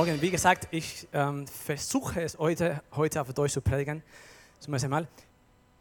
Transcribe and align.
Morgen. 0.00 0.22
Wie 0.22 0.30
gesagt, 0.30 0.66
ich 0.70 1.06
ähm, 1.12 1.46
versuche 1.46 2.22
es 2.22 2.38
heute, 2.38 2.82
heute 2.96 3.20
auf 3.20 3.30
Deutsch 3.34 3.52
zu 3.52 3.60
predigen. 3.60 4.02
Zum 4.58 4.72
ersten 4.72 4.88
Mal. 4.88 5.06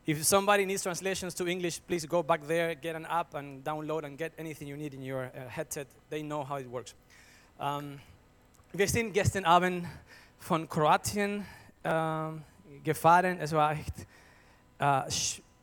If 0.06 0.26
somebody 0.26 0.66
needs 0.66 0.84
translations 0.84 1.34
to 1.36 1.46
English, 1.46 1.80
please 1.88 2.06
go 2.06 2.22
back 2.22 2.46
there, 2.46 2.76
get 2.76 2.96
an 2.96 3.06
app 3.06 3.34
and 3.34 3.66
download 3.66 4.04
and 4.04 4.18
get 4.18 4.34
anything 4.38 4.68
you 4.68 4.76
need 4.76 4.94
in 4.94 5.10
your 5.10 5.28
uh, 5.28 5.48
headset. 5.48 5.88
They 6.10 6.22
know 6.22 6.44
how 6.44 6.60
it 6.60 6.70
works. 6.70 6.96
Ähm, 7.62 8.02
wir 8.74 8.90
sind 8.90 9.14
gestern 9.14 9.46
Abend 9.46 9.88
von 10.38 10.68
Kroatien 10.68 11.46
ähm, 11.86 12.44
gefahren. 12.84 13.38
Es 13.40 13.54
war 13.54 13.72
echt, 13.72 14.06
äh, 14.80 15.02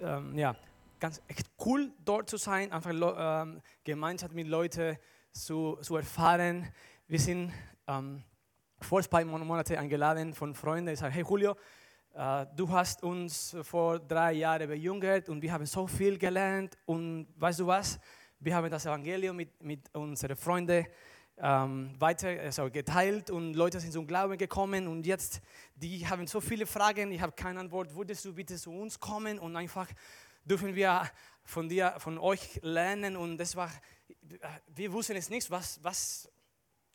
ähm, 0.00 0.38
ja, 0.38 0.56
ganz 0.98 1.20
echt 1.28 1.46
cool 1.66 1.90
dort 2.06 2.30
zu 2.30 2.38
sein, 2.38 2.72
einfach 2.72 3.44
ähm, 3.44 3.60
Gemeinschaft 3.84 4.32
mit 4.32 4.48
Leuten 4.48 4.96
zu, 5.30 5.76
zu 5.82 5.96
erfahren. 5.96 6.72
Wir 7.06 7.20
sind 7.20 7.52
ähm, 7.86 8.24
vor 8.80 9.02
Mon- 9.24 9.46
Monaten 9.46 9.76
eingeladen 9.76 10.34
von 10.34 10.54
Freunden, 10.54 10.90
die 10.90 10.96
sagen, 10.96 11.12
hey 11.12 11.24
Julio, 11.28 11.56
äh, 12.14 12.46
du 12.54 12.68
hast 12.70 13.02
uns 13.02 13.56
vor 13.62 13.98
drei 13.98 14.32
Jahren 14.34 14.68
bejüngert 14.68 15.28
und 15.28 15.42
wir 15.42 15.52
haben 15.52 15.66
so 15.66 15.86
viel 15.86 16.18
gelernt 16.18 16.76
und 16.86 17.28
weißt 17.36 17.60
du 17.60 17.66
was, 17.66 17.98
wir 18.40 18.54
haben 18.54 18.70
das 18.70 18.86
Evangelium 18.86 19.36
mit, 19.36 19.62
mit 19.62 19.94
unseren 19.94 20.36
Freunden 20.36 20.86
ähm, 21.38 21.94
weiter 21.98 22.28
also 22.28 22.70
geteilt 22.70 23.30
und 23.30 23.54
Leute 23.54 23.80
sind 23.80 23.92
zum 23.92 24.06
Glauben 24.06 24.38
gekommen 24.38 24.88
und 24.88 25.06
jetzt, 25.06 25.40
die 25.74 26.06
haben 26.06 26.26
so 26.26 26.40
viele 26.40 26.66
Fragen, 26.66 27.12
ich 27.12 27.20
habe 27.20 27.32
keine 27.32 27.60
Antwort, 27.60 27.94
würdest 27.94 28.24
du 28.24 28.32
bitte 28.32 28.56
zu 28.56 28.72
uns 28.72 28.98
kommen 28.98 29.38
und 29.38 29.56
einfach 29.56 29.88
dürfen 30.44 30.74
wir 30.74 31.10
von 31.44 31.68
dir, 31.68 31.94
von 31.98 32.18
euch 32.18 32.60
lernen? 32.62 33.16
Und 33.16 33.38
das 33.38 33.56
war, 33.56 33.70
wir 34.68 34.92
wussten 34.92 35.16
es 35.16 35.28
nicht, 35.28 35.50
was, 35.50 35.82
was 35.82 36.30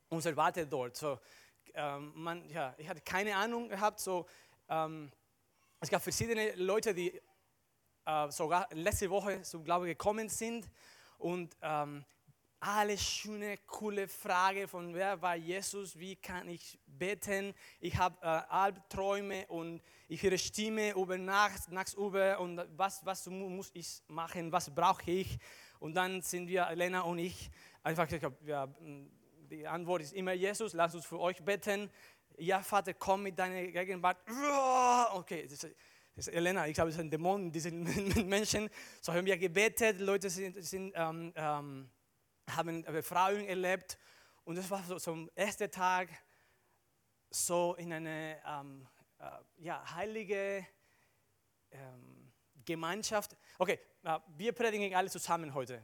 uns 0.09 0.25
erwartet 0.25 0.71
dort. 0.71 0.95
So, 0.95 1.19
ähm, 1.75 2.11
man, 2.15 2.47
ja, 2.49 2.73
ich 2.77 2.87
hatte 2.87 3.01
keine 3.01 3.35
Ahnung 3.35 3.69
gehabt, 3.69 3.99
so, 3.99 4.25
ähm, 4.69 5.11
es 5.79 5.89
gab 5.89 6.01
verschiedene 6.01 6.53
Leute, 6.55 6.93
die 6.93 7.19
äh, 8.05 8.29
sogar 8.31 8.67
letzte 8.71 9.09
Woche 9.09 9.41
zum 9.41 9.63
Glauben 9.63 9.85
gekommen 9.85 10.29
sind 10.29 10.69
und 11.17 11.55
ähm, 11.61 12.05
alle 12.59 12.95
schöne, 12.95 13.57
coole 13.65 14.07
Frage 14.07 14.67
von 14.67 14.93
wer 14.93 15.19
war 15.19 15.35
Jesus, 15.35 15.97
wie 15.97 16.15
kann 16.15 16.47
ich 16.47 16.79
beten, 16.85 17.55
ich 17.79 17.97
habe 17.97 18.15
äh, 18.21 18.27
Albträume 18.27 19.47
und 19.47 19.81
ich 20.07 20.21
höre 20.21 20.37
Stimme 20.37 20.91
über 20.91 21.17
Nacht, 21.17 21.71
nachts 21.71 21.95
über 21.95 22.39
und 22.39 22.61
was, 22.77 23.03
was 23.03 23.25
mu- 23.27 23.49
muss 23.49 23.71
ich 23.73 24.03
machen, 24.07 24.51
was 24.51 24.73
brauche 24.73 25.09
ich? 25.09 25.39
Und 25.79 25.95
dann 25.95 26.21
sind 26.21 26.47
wir, 26.47 26.67
Elena 26.67 27.01
und 27.01 27.17
ich, 27.17 27.49
einfach 27.81 28.07
gesagt, 28.07 28.37
ja, 28.45 28.67
die 29.51 29.67
Antwort 29.67 30.01
ist 30.01 30.13
immer 30.13 30.31
Jesus, 30.31 30.73
lass 30.73 30.95
uns 30.95 31.05
für 31.05 31.19
euch 31.19 31.43
beten. 31.43 31.91
Ja, 32.37 32.63
Vater, 32.63 32.93
komm 32.93 33.23
mit 33.23 33.37
deiner 33.37 33.67
Gegenwart. 33.67 34.17
Okay, 35.13 35.43
das 35.43 35.63
ist, 35.63 35.75
das 36.15 36.27
ist 36.27 36.33
Elena, 36.33 36.67
ich 36.67 36.73
glaube, 36.73 36.89
es 36.89 36.95
ist 36.95 37.01
ein 37.01 37.11
Dämon, 37.11 37.51
diese 37.51 37.69
Menschen. 38.23 38.69
So 39.01 39.13
haben 39.13 39.25
wir 39.25 39.37
gebetet, 39.37 39.99
Leute 39.99 40.29
sind, 40.29 40.63
sind, 40.63 40.93
ähm, 40.95 41.33
ähm, 41.35 41.89
haben 42.49 42.81
Befreiung 42.83 43.45
erlebt. 43.45 43.97
Und 44.45 44.55
das 44.55 44.71
war 44.71 44.83
so 44.83 44.97
zum 44.97 45.29
ersten 45.35 45.69
Tag 45.69 46.09
so 47.29 47.75
in 47.75 47.91
eine 47.91 48.41
ähm, 48.45 48.87
äh, 49.19 49.25
ja, 49.57 49.83
heilige 49.93 50.65
ähm, 51.71 52.31
Gemeinschaft. 52.63 53.35
Okay, 53.59 53.79
äh, 54.03 54.19
wir 54.37 54.53
predigen 54.53 54.95
alle 54.95 55.09
zusammen 55.09 55.53
heute. 55.53 55.83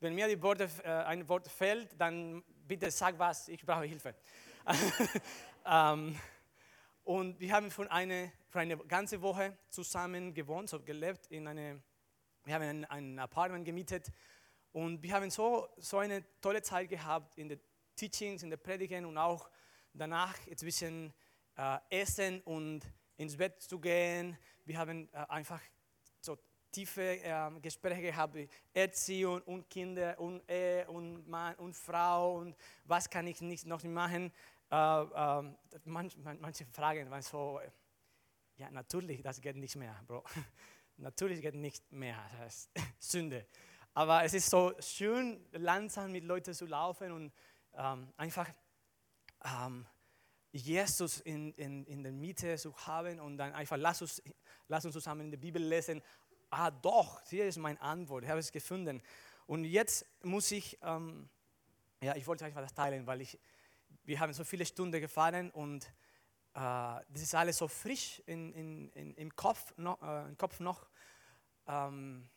Wenn 0.00 0.14
mir 0.14 0.28
die 0.28 0.42
Worte, 0.42 0.68
äh, 0.82 0.88
ein 0.88 1.28
Wort 1.28 1.48
fällt, 1.48 1.98
dann 2.00 2.42
bitte 2.66 2.90
sag 2.90 3.18
was, 3.18 3.48
ich 3.48 3.64
brauche 3.64 3.84
Hilfe. 3.84 4.14
ähm, 5.66 6.18
und 7.04 7.38
wir 7.38 7.52
haben 7.52 7.70
für 7.70 7.90
eine, 7.90 8.32
für 8.48 8.60
eine 8.60 8.76
ganze 8.78 9.22
Woche 9.22 9.56
zusammen 9.68 10.34
gewohnt, 10.34 10.68
so 10.68 10.80
gelebt 10.80 11.26
in 11.28 11.46
eine, 11.46 11.82
wir 12.44 12.54
haben 12.54 12.62
ein, 12.62 12.84
ein 12.86 13.18
Apartment 13.18 13.64
gemietet 13.64 14.10
und 14.72 15.02
wir 15.02 15.12
haben 15.12 15.30
so, 15.30 15.68
so 15.76 15.98
eine 15.98 16.24
tolle 16.40 16.62
Zeit 16.62 16.88
gehabt 16.88 17.38
in 17.38 17.48
den 17.48 17.60
Teachings, 17.94 18.42
in 18.42 18.50
den 18.50 18.60
Predigen 18.60 19.04
und 19.04 19.16
auch 19.16 19.48
danach 19.92 20.34
ein 20.46 20.56
bisschen 20.56 21.14
äh, 21.56 21.78
essen 21.90 22.40
und 22.42 22.80
ins 23.16 23.36
Bett 23.36 23.62
zu 23.62 23.78
gehen. 23.78 24.36
Wir 24.64 24.78
haben 24.78 25.08
äh, 25.12 25.16
einfach 25.28 25.60
tiefe 26.76 27.18
ähm, 27.22 27.62
Gespräche 27.62 28.02
gehabt, 28.02 28.36
Erziehung 28.74 29.40
und 29.42 29.70
Kinder 29.70 30.20
und 30.20 30.42
Ehe 30.46 30.86
und 30.88 31.26
Mann 31.26 31.54
und 31.54 31.74
Frau 31.74 32.36
und 32.36 32.54
was 32.84 33.08
kann 33.08 33.26
ich 33.26 33.40
nicht 33.40 33.64
noch 33.64 33.82
machen. 33.84 34.30
Äh, 34.70 34.76
ähm, 34.76 35.56
manch, 35.84 36.18
man, 36.18 36.38
manche 36.38 36.66
Fragen 36.66 37.10
waren 37.10 37.22
so, 37.22 37.60
äh, 37.60 37.70
ja 38.56 38.70
natürlich, 38.70 39.22
das 39.22 39.40
geht 39.40 39.56
nicht 39.56 39.74
mehr, 39.76 39.98
Bro. 40.06 40.22
natürlich 40.98 41.40
geht 41.40 41.54
nicht 41.54 41.90
mehr, 41.90 42.18
das 42.38 42.68
ist 42.74 42.84
Sünde. 42.98 43.46
Aber 43.94 44.22
es 44.24 44.34
ist 44.34 44.50
so 44.50 44.74
schön, 44.78 45.46
langsam 45.52 46.12
mit 46.12 46.24
Leuten 46.24 46.52
zu 46.52 46.66
laufen 46.66 47.10
und 47.10 47.32
ähm, 47.72 48.12
einfach 48.18 48.50
ähm, 49.42 49.86
Jesus 50.52 51.20
in, 51.20 51.52
in, 51.54 51.84
in 51.86 52.02
der 52.02 52.12
Mitte 52.12 52.56
zu 52.56 52.76
haben 52.86 53.20
und 53.20 53.36
dann 53.36 53.52
einfach, 53.52 53.76
lass 53.76 54.02
uns, 54.02 54.22
lass 54.68 54.84
uns 54.84 54.94
zusammen 54.94 55.22
in 55.22 55.30
der 55.30 55.38
Bibel 55.38 55.62
lesen. 55.62 56.02
Ah, 56.50 56.70
doch, 56.70 57.22
hier 57.28 57.46
ist 57.46 57.58
meine 57.58 57.80
Antwort, 57.80 58.24
ich 58.24 58.30
habe 58.30 58.40
es 58.40 58.52
gefunden. 58.52 59.02
Und 59.46 59.64
jetzt 59.64 60.06
muss 60.22 60.50
ich, 60.52 60.78
ähm, 60.82 61.28
ja, 62.00 62.14
ich 62.16 62.26
wollte 62.26 62.44
einfach 62.44 62.60
das 62.60 62.72
teilen, 62.74 63.06
weil 63.06 63.20
ich, 63.20 63.38
wir 64.04 64.20
haben 64.20 64.32
so 64.32 64.44
viele 64.44 64.64
Stunden 64.64 65.00
gefahren 65.00 65.50
und 65.50 65.84
äh, 65.84 65.90
das 66.54 67.22
ist 67.22 67.34
alles 67.34 67.58
so 67.58 67.68
frisch 67.68 68.22
in, 68.26 68.52
in, 68.52 68.88
in, 68.90 69.14
im, 69.14 69.34
Kopf 69.36 69.72
noch, 69.76 70.00
äh, 70.02 70.28
im 70.28 70.36
Kopf 70.36 70.60
noch. 70.60 70.88
Ähm, 71.66 72.28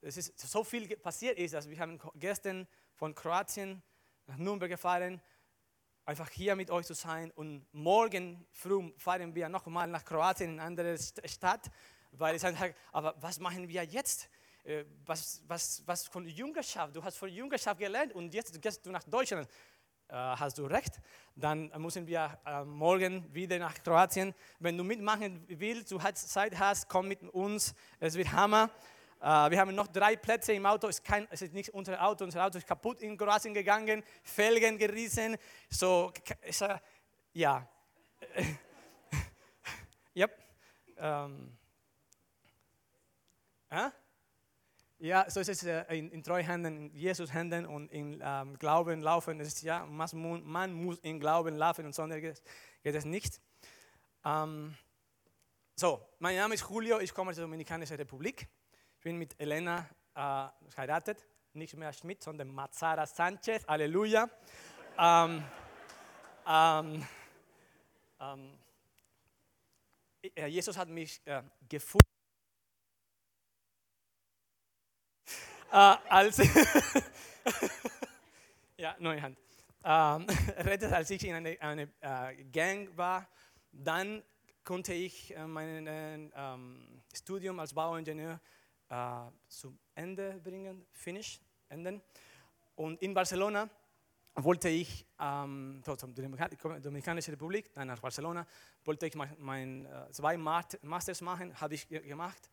es 0.00 0.16
ist 0.16 0.38
so 0.38 0.64
viel 0.64 0.96
passiert 0.96 1.38
ist, 1.38 1.54
also 1.54 1.70
wir 1.70 1.78
haben 1.78 1.98
gestern 2.16 2.66
von 2.94 3.14
Kroatien 3.14 3.82
nach 4.26 4.36
Nürnberg 4.36 4.70
gefahren, 4.70 5.22
einfach 6.04 6.28
hier 6.30 6.56
mit 6.56 6.70
euch 6.70 6.86
zu 6.86 6.94
sein 6.94 7.30
und 7.30 7.66
morgen 7.72 8.46
früh 8.52 8.92
fahren 8.98 9.34
wir 9.34 9.48
nochmal 9.48 9.86
nach 9.88 10.04
Kroatien 10.04 10.54
in 10.54 10.60
eine 10.60 10.66
andere 10.66 10.94
St- 10.94 11.26
Stadt, 11.28 11.70
weil 12.18 12.36
ich 12.36 12.42
sage, 12.42 12.74
aber 12.92 13.14
was 13.20 13.38
machen 13.38 13.68
wir 13.68 13.84
jetzt? 13.84 14.28
Äh, 14.64 14.84
Was, 15.04 15.42
was, 15.46 15.82
was 15.84 16.06
von 16.06 16.26
Jüngerschaft? 16.26 16.96
Du 16.96 17.02
hast 17.04 17.16
von 17.16 17.28
Jüngerschaft 17.28 17.78
gelernt 17.78 18.14
und 18.14 18.32
jetzt 18.32 18.60
gehst 18.60 18.84
du 18.86 18.90
nach 18.90 19.02
Deutschland. 19.04 19.48
Äh, 20.08 20.14
hast 20.14 20.58
du 20.58 20.66
recht, 20.66 21.00
dann 21.34 21.70
müssen 21.76 22.06
wir 22.06 22.38
äh, 22.46 22.64
morgen 22.64 23.32
wieder 23.34 23.58
nach 23.58 23.74
Kroatien. 23.82 24.34
Wenn 24.58 24.76
du 24.78 24.84
mitmachen 24.84 25.44
willst, 25.48 25.90
du 25.90 25.98
Zeit 25.98 26.58
hast, 26.58 26.88
komm 26.88 27.08
mit 27.08 27.22
uns, 27.22 27.74
es 28.00 28.14
wird 28.14 28.32
Hammer. 28.32 28.70
Wir 29.20 29.58
haben 29.58 29.74
noch 29.74 29.86
drei 29.86 30.16
Plätze 30.16 30.52
im 30.52 30.66
Auto, 30.66 30.86
es 30.86 31.02
kein, 31.02 31.26
es 31.30 31.40
ist 31.40 31.54
nicht 31.54 31.70
unser 31.70 32.04
Auto, 32.04 32.24
unser 32.24 32.44
Auto 32.44 32.58
ist 32.58 32.66
kaputt 32.66 33.00
in 33.00 33.16
Kroatien 33.16 33.54
gegangen, 33.54 34.02
Felgen 34.22 34.76
gerissen, 34.76 35.38
so, 35.70 36.12
ja. 37.32 37.66
yep. 40.14 40.38
Ähm. 40.98 41.56
Ja, 44.98 45.28
so 45.28 45.40
ist 45.40 45.48
es 45.48 45.64
äh, 45.64 45.84
in, 45.96 46.10
in 46.10 46.22
treuen 46.22 46.46
Händen, 46.46 46.76
in 46.76 46.94
Jesus 46.94 47.32
Händen 47.32 47.66
und 47.66 47.90
in 47.90 48.20
ähm, 48.24 48.58
Glauben 48.58 49.02
laufen. 49.02 49.40
Es 49.40 49.48
ist, 49.48 49.62
ja, 49.62 49.84
man, 49.84 50.08
mu- 50.12 50.38
man 50.38 50.72
muss 50.72 50.98
in 51.00 51.18
Glauben 51.18 51.56
laufen 51.56 51.84
und 51.84 51.94
sonst 51.94 52.14
geht 52.14 52.42
geht 52.82 52.94
es 52.94 53.04
nicht. 53.04 53.40
Ähm, 54.24 54.76
so, 55.74 56.06
mein 56.18 56.36
Name 56.36 56.54
ist 56.54 56.68
Julio, 56.68 57.00
ich 57.00 57.12
komme 57.12 57.30
aus 57.30 57.36
der 57.36 57.44
Dominikanischen 57.44 57.96
Republik. 57.96 58.46
Ich 58.98 59.02
bin 59.02 59.16
mit 59.16 59.34
Elena 59.40 59.88
äh, 60.14 60.70
verheiratet, 60.70 61.26
nicht 61.54 61.74
mehr 61.76 61.92
Schmidt, 61.92 62.22
sondern 62.22 62.48
Mazara 62.48 63.06
Sanchez. 63.06 63.66
Halleluja. 63.66 64.28
ähm, 64.98 65.44
ähm, 66.46 67.06
ähm, 68.20 68.58
äh, 70.34 70.46
Jesus 70.46 70.76
hat 70.76 70.88
mich 70.88 71.20
äh, 71.26 71.42
gefunden. 71.68 72.13
Als 75.74 76.36
ja, 78.76 78.94
neue 79.00 79.20
Hand. 79.20 79.36
Ähm, 79.82 80.26
rettet, 80.58 80.92
als 80.92 81.10
ich 81.10 81.24
in 81.26 81.34
einer 81.34 81.60
eine, 81.60 81.90
äh, 82.00 82.44
Gang 82.44 82.96
war, 82.96 83.28
dann 83.72 84.22
konnte 84.62 84.94
ich 84.94 85.34
äh, 85.36 85.46
mein 85.46 85.86
äh, 85.86 86.30
ähm, 86.34 87.02
Studium 87.12 87.58
als 87.58 87.74
Bauingenieur 87.74 88.40
äh, 88.88 88.94
zu 89.48 89.76
Ende 89.94 90.40
bringen, 90.44 90.86
finish, 90.92 91.40
enden. 91.68 92.00
Und 92.76 93.02
in 93.02 93.12
Barcelona 93.12 93.68
wollte 94.36 94.68
ich 94.68 95.04
ähm, 95.18 95.82
zur 95.84 95.96
Dominika- 95.96 96.80
Dominikanischen 96.80 97.34
Republik, 97.34 97.72
dann 97.74 97.88
nach 97.88 98.00
Barcelona, 98.00 98.46
wollte 98.84 99.06
ich 99.06 99.14
mein, 99.16 99.34
mein 99.38 99.86
äh, 99.86 100.10
zwei 100.12 100.36
Masters 100.36 101.20
machen, 101.20 101.60
habe 101.60 101.74
ich 101.74 101.88
ge- 101.88 102.06
gemacht. 102.06 102.48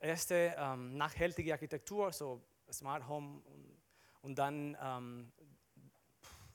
Erste 0.00 0.54
ähm, 0.56 0.96
nachhaltige 0.96 1.52
Architektur, 1.52 2.12
so 2.12 2.40
Smart 2.70 3.06
Home 3.08 3.40
und, 3.44 3.78
und 4.22 4.38
dann 4.38 4.76
ähm, 4.80 5.32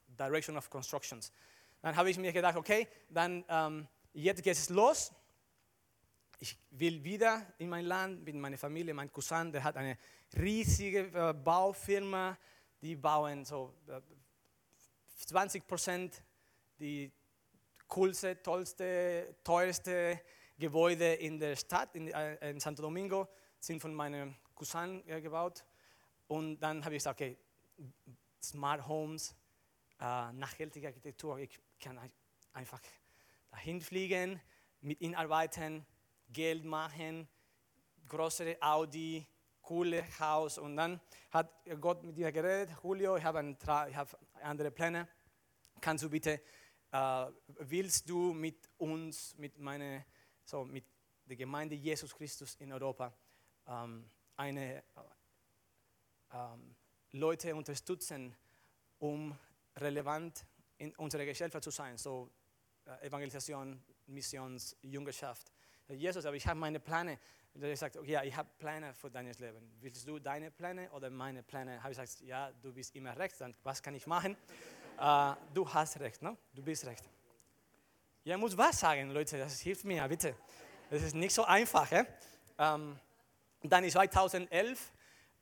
Direction 0.07 0.57
of 0.57 0.69
Constructions. 0.69 1.31
dann 1.81 1.95
habe 1.95 2.09
ich 2.09 2.17
mir 2.17 2.31
gedacht, 2.31 2.55
okay, 2.55 2.87
dann 3.09 3.43
ähm, 3.49 3.87
jetzt 4.13 4.43
geht 4.43 4.53
es 4.53 4.69
los. 4.69 5.11
Ich 6.39 6.57
will 6.71 7.03
wieder 7.03 7.45
in 7.57 7.69
mein 7.69 7.85
Land 7.85 8.23
mit 8.23 8.35
meiner 8.35 8.57
Familie. 8.57 8.93
Mein 8.93 9.11
Cousin, 9.11 9.51
der 9.51 9.63
hat 9.63 9.75
eine 9.75 9.97
riesige 10.35 11.11
äh, 11.13 11.33
Baufirma, 11.33 12.37
die 12.81 12.95
bauen 12.95 13.43
so 13.43 13.73
äh, 13.87 14.01
20 15.25 15.67
Prozent 15.67 16.23
die 16.79 17.11
coolste, 17.87 18.41
tollste, 18.41 19.35
teuerste 19.43 20.21
Gebäude 20.57 21.13
in 21.13 21.39
der 21.39 21.55
Stadt, 21.55 21.95
in, 21.95 22.07
äh, 22.07 22.49
in 22.49 22.59
Santo 22.59 22.81
Domingo, 22.81 23.27
sind 23.59 23.81
von 23.81 23.93
meinem 23.93 24.35
Cousin 24.55 25.07
äh, 25.07 25.21
gebaut. 25.21 25.63
Und 26.27 26.59
dann 26.59 26.83
habe 26.83 26.95
ich 26.95 26.99
gesagt, 26.99 27.21
okay, 27.21 27.37
Smart 28.41 28.87
Homes, 28.87 29.35
äh, 29.99 30.31
nachhaltige 30.33 30.87
Architektur, 30.87 31.39
ich 31.39 31.59
kann 31.79 31.99
einfach 32.53 32.81
dahin 33.51 33.81
fliegen, 33.81 34.41
mit 34.81 35.01
ihnen 35.01 35.15
arbeiten, 35.15 35.85
Geld 36.29 36.65
machen, 36.65 37.27
größere 38.07 38.57
Audi, 38.61 39.25
coole 39.61 40.03
Haus. 40.19 40.57
Und 40.57 40.75
dann 40.77 40.99
hat 41.31 41.51
Gott 41.79 42.03
mit 42.03 42.17
dir 42.17 42.31
geredet, 42.31 42.75
Julio, 42.83 43.17
ich 43.17 43.23
habe, 43.23 43.55
habe 43.65 44.17
andere 44.41 44.71
Pläne. 44.71 45.07
Kannst 45.81 46.03
du 46.03 46.09
bitte, 46.09 46.41
äh, 46.91 47.25
willst 47.59 48.09
du 48.09 48.33
mit 48.33 48.69
uns, 48.77 49.37
mit 49.37 49.59
meiner, 49.59 50.05
so 50.47 50.63
mit 50.63 50.85
der 51.25 51.35
Gemeinde 51.35 51.75
Jesus 51.75 52.15
Christus 52.15 52.55
in 52.55 52.71
Europa, 52.71 53.13
ähm, 53.67 54.09
eine 54.37 54.83
ähm, 56.31 56.75
Leute 57.11 57.55
unterstützen, 57.55 58.33
um 58.99 59.37
relevant 59.75 60.45
in 60.77 60.95
unserer 60.95 61.25
Gesellschaft 61.25 61.63
zu 61.63 61.71
sein, 61.71 61.97
so 61.97 62.31
äh, 62.85 63.07
Evangelisation, 63.07 63.83
Missions, 64.05 64.75
Jüngerschaft. 64.81 65.51
Jesus, 65.89 66.25
aber 66.25 66.35
ich 66.35 66.47
habe 66.47 66.59
meine 66.59 66.79
Pläne. 66.79 67.19
Er 67.59 67.75
sagt, 67.75 67.97
okay, 67.97 68.11
ja, 68.11 68.23
ich 68.23 68.35
habe 68.35 68.49
Pläne 68.57 68.93
für 68.93 69.09
dein 69.09 69.25
Leben. 69.33 69.71
Willst 69.79 70.07
du 70.07 70.19
deine 70.19 70.51
Pläne 70.51 70.91
oder 70.91 71.09
meine 71.09 71.43
Pläne? 71.43 71.81
Habe 71.81 71.91
ich 71.91 71.97
gesagt, 71.97 72.21
ja, 72.21 72.51
du 72.51 72.71
bist 72.71 72.95
immer 72.95 73.17
recht, 73.17 73.39
dann 73.41 73.55
was 73.63 73.81
kann 73.81 73.95
ich 73.95 74.05
machen? 74.05 74.37
uh, 74.99 75.33
du 75.53 75.67
hast 75.73 75.99
recht, 75.99 76.21
ne? 76.21 76.37
du 76.53 76.61
bist 76.61 76.85
recht. 76.85 77.09
Ja, 78.27 78.37
muss 78.37 78.57
was 78.57 78.81
sagen, 78.81 79.11
Leute, 79.11 79.37
das 79.37 79.61
hilft 79.61 79.85
mir, 79.85 80.05
bitte. 80.05 80.35
Das 80.89 81.01
ist 81.01 81.15
nicht 81.15 81.33
so 81.33 81.45
einfach. 81.45 81.89
Eh? 81.93 82.03
Um, 82.57 82.99
dann 83.63 83.85
in 83.85 83.89
2011 83.89 84.91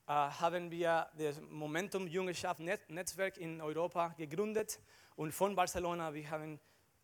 uh, 0.07 0.11
haben 0.11 0.69
wir 0.69 1.09
das 1.17 1.41
Momentum 1.49 2.05
Jüngerschaft 2.05 2.59
Netzwerk 2.59 3.37
in 3.37 3.59
Europa 3.59 4.09
gegründet 4.09 4.79
und 5.15 5.31
von 5.31 5.55
Barcelona, 5.55 6.13
wir 6.13 6.29
haben 6.29 6.59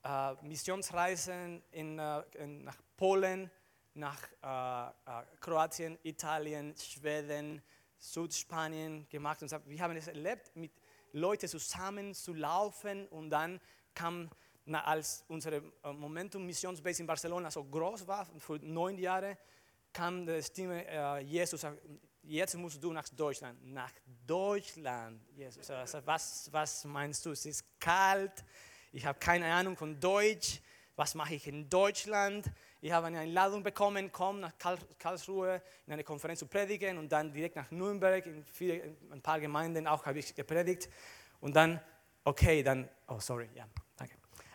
uh, 0.05 0.35
Missionsreisen 0.43 1.63
in, 1.71 1.99
in, 2.35 2.63
nach 2.63 2.77
Polen, 2.95 3.49
nach 3.95 4.19
Kroatien, 5.39 5.97
Italien, 6.03 6.75
Schweden, 6.77 7.59
Südspanien 7.97 9.09
gemacht. 9.09 9.41
Und 9.41 9.51
wir 9.65 9.81
haben 9.81 9.97
es 9.97 10.07
erlebt, 10.07 10.55
mit 10.55 10.73
Leuten 11.11 11.47
zusammen 11.47 12.13
zu 12.13 12.35
laufen 12.35 13.07
und 13.07 13.31
dann 13.31 13.59
kam 13.95 14.29
als 14.73 15.23
unsere 15.27 15.61
Momentum 15.83 16.45
Missionsbase 16.45 17.01
in 17.01 17.07
Barcelona 17.07 17.49
so 17.49 17.63
groß 17.63 18.07
war, 18.07 18.25
für 18.37 18.59
neun 18.59 18.97
Jahre, 18.97 19.37
kam 19.91 20.25
die 20.25 20.41
Stimme, 20.41 20.85
äh, 20.87 21.19
Jesus, 21.23 21.65
jetzt 22.23 22.55
musst 22.55 22.81
du 22.83 22.93
nach 22.93 23.07
Deutschland. 23.09 23.59
Nach 23.65 23.91
Deutschland, 24.25 25.21
Jesus. 25.35 25.69
Also, 25.69 25.99
was, 26.05 26.49
was 26.51 26.85
meinst 26.85 27.25
du? 27.25 27.31
Es 27.31 27.45
ist 27.45 27.79
kalt, 27.79 28.43
ich 28.91 29.05
habe 29.05 29.19
keine 29.19 29.51
Ahnung 29.51 29.75
von 29.75 29.99
Deutsch. 29.99 30.61
Was 30.95 31.15
mache 31.15 31.35
ich 31.35 31.47
in 31.47 31.69
Deutschland? 31.69 32.51
Ich 32.81 32.91
habe 32.91 33.07
eine 33.07 33.19
Einladung 33.19 33.63
bekommen, 33.63 34.11
komm 34.11 34.41
nach 34.41 34.53
Karlsruhe 34.99 35.61
in 35.87 35.93
eine 35.93 36.03
Konferenz 36.03 36.39
zu 36.39 36.47
predigen 36.47 36.97
und 36.97 37.11
dann 37.11 37.31
direkt 37.31 37.55
nach 37.55 37.71
Nürnberg, 37.71 38.25
in, 38.25 38.43
viele, 38.45 38.75
in 38.75 39.13
ein 39.13 39.21
paar 39.21 39.39
Gemeinden 39.39 39.87
auch 39.87 40.05
habe 40.05 40.19
ich 40.19 40.35
gepredigt. 40.35 40.89
Und 41.39 41.55
dann, 41.55 41.79
okay, 42.23 42.61
dann, 42.61 42.89
oh 43.07 43.19
sorry, 43.19 43.49
ja, 43.55 43.65
danke. 43.65 43.90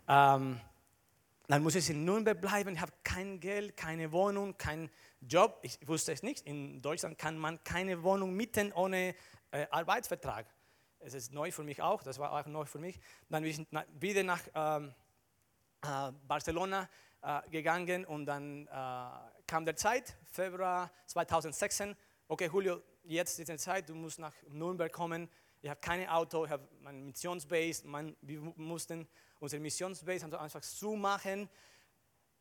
Ähm, 0.09 0.61
dann 1.49 1.63
muss 1.63 1.75
ich 1.75 1.89
in 1.91 2.05
Nürnberg 2.05 2.41
bleiben, 2.41 2.75
ich 2.75 2.81
habe 2.81 2.93
kein 3.05 3.39
Geld, 3.39 3.77
keine 3.77 4.11
Wohnung, 4.11 4.59
kein 4.59 4.91
Job. 5.21 5.61
Ich 5.63 5.79
wusste 5.87 6.13
es 6.13 6.23
nicht, 6.23 6.47
in 6.47 6.81
Deutschland 6.83 7.19
kann 7.19 7.39
man 7.39 7.63
keine 7.63 8.03
Wohnung 8.03 8.35
mieten 8.35 8.73
ohne 8.73 9.15
äh, 9.53 9.67
Arbeitsvertrag. 9.71 10.47
Es 10.99 11.15
ist 11.15 11.33
neu 11.33 11.53
für 11.53 11.63
mich 11.63 11.83
auch, 11.83 12.03
das 12.03 12.19
war 12.19 12.33
auch 12.33 12.47
neu 12.47 12.65
für 12.65 12.79
mich. 12.79 12.99
Dann 13.29 13.43
bin 13.43 13.53
ich 13.53 13.67
wieder 14.01 14.25
nach 14.25 14.41
ähm, 14.55 14.93
äh, 15.83 16.13
Barcelona 16.27 16.89
äh, 17.23 17.49
gegangen 17.51 18.05
und 18.05 18.27
dann 18.27 18.67
äh, 18.67 18.71
kam 19.47 19.65
der 19.65 19.77
Zeit, 19.77 20.17
Februar 20.33 20.91
2016. 21.07 21.95
Okay, 22.27 22.51
Julio, 22.53 22.83
jetzt 23.05 23.39
ist 23.39 23.49
die 23.49 23.57
Zeit, 23.57 23.89
du 23.89 23.95
musst 23.95 24.19
nach 24.19 24.35
Nürnberg 24.49 24.93
kommen. 24.93 25.29
Ich 25.63 25.71
habe 25.71 25.81
kein 25.81 26.09
Auto, 26.09 26.45
ich 26.45 26.51
habe 26.51 26.67
meine 26.81 26.99
Missionsbase. 26.99 27.87
Man, 27.87 28.17
wir 28.21 28.41
mussten 28.57 29.07
unsere 29.41 29.61
Missionsbase 29.61 30.27
einfach 30.39 30.61
zumachen. 30.61 31.49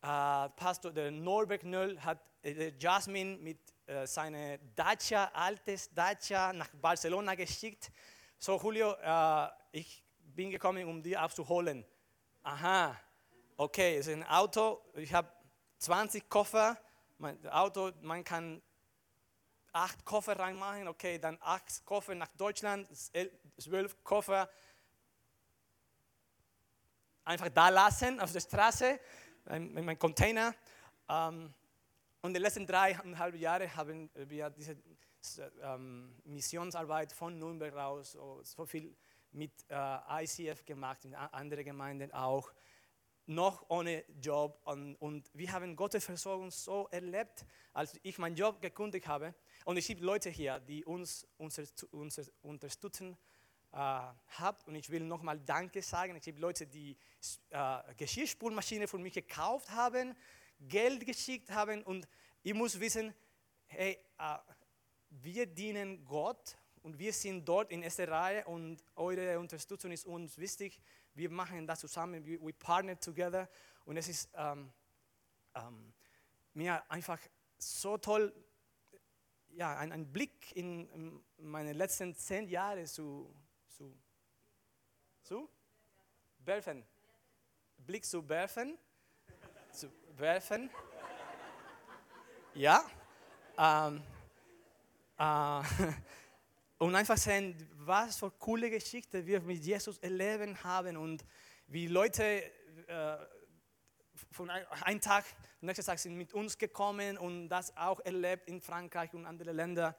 Äh, 0.01 0.49
Pastor 0.49 0.91
der 0.91 1.11
Norbert 1.11 1.63
Nöll 1.63 1.99
hat 1.99 2.19
äh, 2.43 2.71
Jasmin 2.79 3.41
mit 3.41 3.59
äh, 3.87 4.05
seiner 4.07 4.57
Dacia, 4.75 5.31
altes 5.33 5.93
Dacia, 5.93 6.53
nach 6.53 6.69
Barcelona 6.81 7.35
geschickt. 7.35 7.91
So, 8.37 8.59
Julio, 8.59 8.93
äh, 8.93 9.47
ich 9.71 10.03
bin 10.17 10.51
gekommen, 10.51 10.87
um 10.87 11.01
die 11.01 11.15
abzuholen. 11.15 11.85
Aha, 12.43 12.95
okay, 13.57 13.97
es 13.97 14.07
ist 14.07 14.13
ein 14.13 14.23
Auto, 14.23 14.81
ich 14.93 15.13
habe 15.13 15.27
20 15.79 16.29
Koffer, 16.29 16.77
mein 17.17 17.43
Auto, 17.47 17.91
man 18.01 18.23
kann 18.23 18.61
acht 19.71 20.05
Koffer 20.05 20.37
reinmachen, 20.37 20.87
okay, 20.87 21.17
dann 21.19 21.37
acht 21.41 21.83
Koffer 21.85 22.15
nach 22.15 22.29
Deutschland, 22.37 22.87
zwölf 23.57 24.03
Koffer 24.03 24.49
einfach 27.25 27.49
da 27.49 27.69
lassen 27.69 28.19
auf 28.19 28.31
der 28.31 28.39
Straße, 28.39 28.99
in 29.49 29.73
meinem 29.73 29.99
Container. 29.99 30.53
Ähm, 31.09 31.53
und 32.21 32.33
die 32.33 32.39
letzten 32.39 32.65
dreieinhalb 32.65 33.35
Jahre 33.35 33.75
haben 33.75 34.09
wir 34.15 34.49
diese 34.49 34.77
ähm, 35.61 36.15
Missionsarbeit 36.23 37.11
von 37.11 37.37
Nürnberg 37.37 37.73
raus, 37.75 38.17
so 38.43 38.65
viel 38.65 38.95
mit 39.31 39.51
äh, 39.69 40.23
ICF 40.23 40.65
gemacht, 40.65 41.05
in 41.05 41.13
anderen 41.13 41.65
Gemeinden 41.65 42.11
auch 42.13 42.51
noch 43.27 43.69
ohne 43.69 44.05
Job. 44.21 44.61
Und, 44.65 44.95
und 44.95 45.29
wir 45.33 45.51
haben 45.51 45.75
Gottes 45.75 46.05
Versorgung 46.05 46.51
so 46.51 46.87
erlebt, 46.91 47.45
als 47.73 47.99
ich 48.03 48.17
meinen 48.17 48.35
Job 48.35 48.61
gekündigt 48.61 49.07
habe. 49.07 49.33
Und 49.65 49.77
es 49.77 49.87
gibt 49.87 50.01
Leute 50.01 50.29
hier, 50.29 50.59
die 50.59 50.85
uns, 50.85 51.27
uns, 51.37 51.59
uns 51.91 52.31
unterstützen 52.41 53.17
äh, 53.75 53.77
haben. 53.77 54.57
Und 54.65 54.75
ich 54.75 54.89
will 54.89 55.03
nochmal 55.03 55.39
Danke 55.39 55.81
sagen. 55.81 56.15
Es 56.15 56.23
gibt 56.23 56.39
Leute, 56.39 56.65
die 56.65 56.97
äh, 57.49 57.93
Geschirrspülmaschine 57.95 58.87
von 58.87 59.01
mir 59.01 59.11
gekauft 59.11 59.69
haben, 59.69 60.15
Geld 60.59 61.05
geschickt 61.05 61.51
haben. 61.51 61.83
Und 61.83 62.07
ich 62.41 62.53
muss 62.53 62.79
wissen, 62.79 63.13
hey, 63.67 63.99
äh, 64.17 64.37
wir 65.09 65.45
dienen 65.45 66.03
Gott 66.05 66.57
und 66.81 66.97
wir 66.97 67.13
sind 67.13 67.47
dort 67.47 67.71
in 67.71 67.83
erster 67.83 68.07
Reihe 68.07 68.45
und 68.45 68.83
eure 68.95 69.39
Unterstützung 69.39 69.91
ist 69.91 70.05
uns 70.05 70.37
wichtig 70.37 70.81
wir 71.15 71.29
machen 71.29 71.65
das 71.65 71.79
zusammen, 71.79 72.25
we, 72.25 72.37
we 72.41 72.53
partner 72.53 72.99
together 72.99 73.49
und 73.85 73.97
es 73.97 74.07
ist 74.07 74.29
ähm, 74.35 74.71
ähm, 75.55 75.93
mir 76.53 76.83
einfach 76.91 77.19
so 77.57 77.97
toll, 77.97 78.33
ja, 79.49 79.77
ein, 79.77 79.91
ein 79.93 80.11
Blick 80.11 80.55
in, 80.55 81.23
meine 81.37 81.71
letzten 81.73 82.13
zehn 82.13 82.47
Jahre 82.49 82.83
zu, 82.83 83.33
zu, 83.75 83.93
zu 85.21 85.49
werfen. 86.39 86.85
Blick 87.77 88.05
zu 88.05 88.27
werfen, 88.27 88.77
zu 89.71 89.91
werfen. 90.15 90.69
Ja. 92.53 92.83
Ähm, 93.57 94.01
äh, 95.17 95.61
Und 96.77 96.93
einfach 96.93 97.17
sehen, 97.17 97.55
was 97.77 98.17
für 98.17 98.31
coole 98.31 98.69
Geschichte 98.69 99.25
wir 99.25 99.41
mit 99.41 99.63
Jesus 99.63 99.97
erleben 99.99 100.61
haben 100.63 100.97
und 100.97 101.25
wie 101.67 101.87
Leute 101.87 102.43
äh, 102.87 103.17
von 104.31 104.49
einem 104.49 104.99
Tag, 104.99 105.23
nächsten 105.61 105.85
Tag 105.85 105.99
sind 105.99 106.17
mit 106.17 106.33
uns 106.33 106.57
gekommen 106.57 107.17
und 107.17 107.47
das 107.47 107.75
auch 107.77 108.01
erlebt 108.01 108.49
in 108.49 108.59
Frankreich 108.61 109.13
und 109.13 109.25
anderen 109.25 109.55
Ländern. 109.55 109.95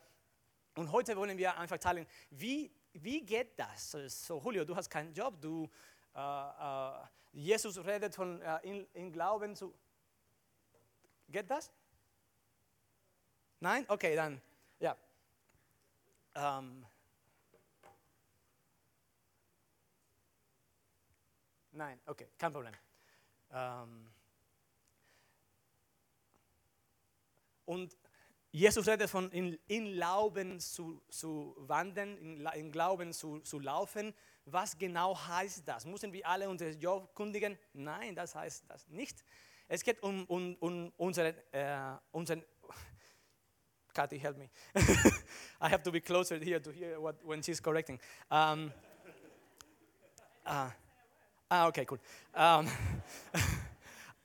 Und 0.75 0.93
heute 0.93 1.17
wollen 1.17 1.39
wir 1.39 1.57
einfach 1.57 1.79
teilen, 1.79 2.07
wie, 2.29 2.71
wie 3.03 3.25
geht 3.25 3.59
das? 3.59 3.91
So, 3.91 4.41
Julio, 4.41 4.65
du 4.65 4.75
hast 4.75 4.89
keinen 4.91 5.13
Job, 5.13 5.41
du, 5.41 5.69
äh, 6.15 6.19
äh, 6.19 6.93
Jesus 7.33 7.85
redet 7.85 8.15
von 8.15 8.41
äh, 8.41 8.59
in, 8.63 8.87
in 8.95 9.13
Glauben 9.13 9.55
zu. 9.55 9.75
Geht 11.29 11.51
das? 11.51 11.71
Nein? 13.61 13.85
Okay, 13.89 14.15
dann, 14.15 14.41
ja. 14.79 14.97
Ähm, 16.35 16.87
Nein, 21.77 22.01
okay, 22.07 22.27
kein 22.39 22.53
Problem. 22.55 22.73
Ähm, 23.53 24.11
und 27.67 27.95
Jesus 28.57 28.89
redet 28.89 29.11
von 29.11 29.31
in, 29.33 29.59
in 29.67 29.93
Glauben 29.93 30.59
zu, 30.61 31.03
zu 31.11 31.55
wandeln, 31.59 32.17
in, 32.17 32.47
in 32.55 32.73
Glauben 32.73 33.13
zu, 33.13 33.41
zu 33.41 33.61
laufen. 33.61 34.15
Was 34.47 34.79
genau 34.79 35.15
heißt 35.15 35.69
das? 35.69 35.85
Müssen 35.85 36.11
wir 36.11 36.27
alle 36.27 36.49
unser 36.49 36.71
Job 36.71 37.15
kundigen? 37.15 37.59
Nein, 37.75 38.15
das 38.15 38.35
heißt 38.35 38.65
das 38.67 38.89
nicht. 38.89 39.23
Es 39.69 39.85
geht 39.85 40.03
um, 40.03 40.25
um, 40.25 40.57
um 40.61 40.91
unsere, 40.97 41.35
äh, 41.53 41.99
unseren. 42.13 42.43
Kathy, 43.93 44.19
help 44.19 44.39
me. 44.39 44.49
I 45.61 45.69
have 45.69 45.83
to 45.83 45.93
be 45.93 46.01
closer 46.01 46.39
here 46.39 46.59
to 46.59 46.71
hear 46.71 46.99
what 46.99 47.17
when 47.27 47.43
she's 47.43 47.61
correcting. 47.61 48.01
Um, 48.31 48.73
ah, 50.47 50.71
ah, 51.51 51.67
okay, 51.67 51.85
cool. 51.85 51.99
Um, 52.33 52.67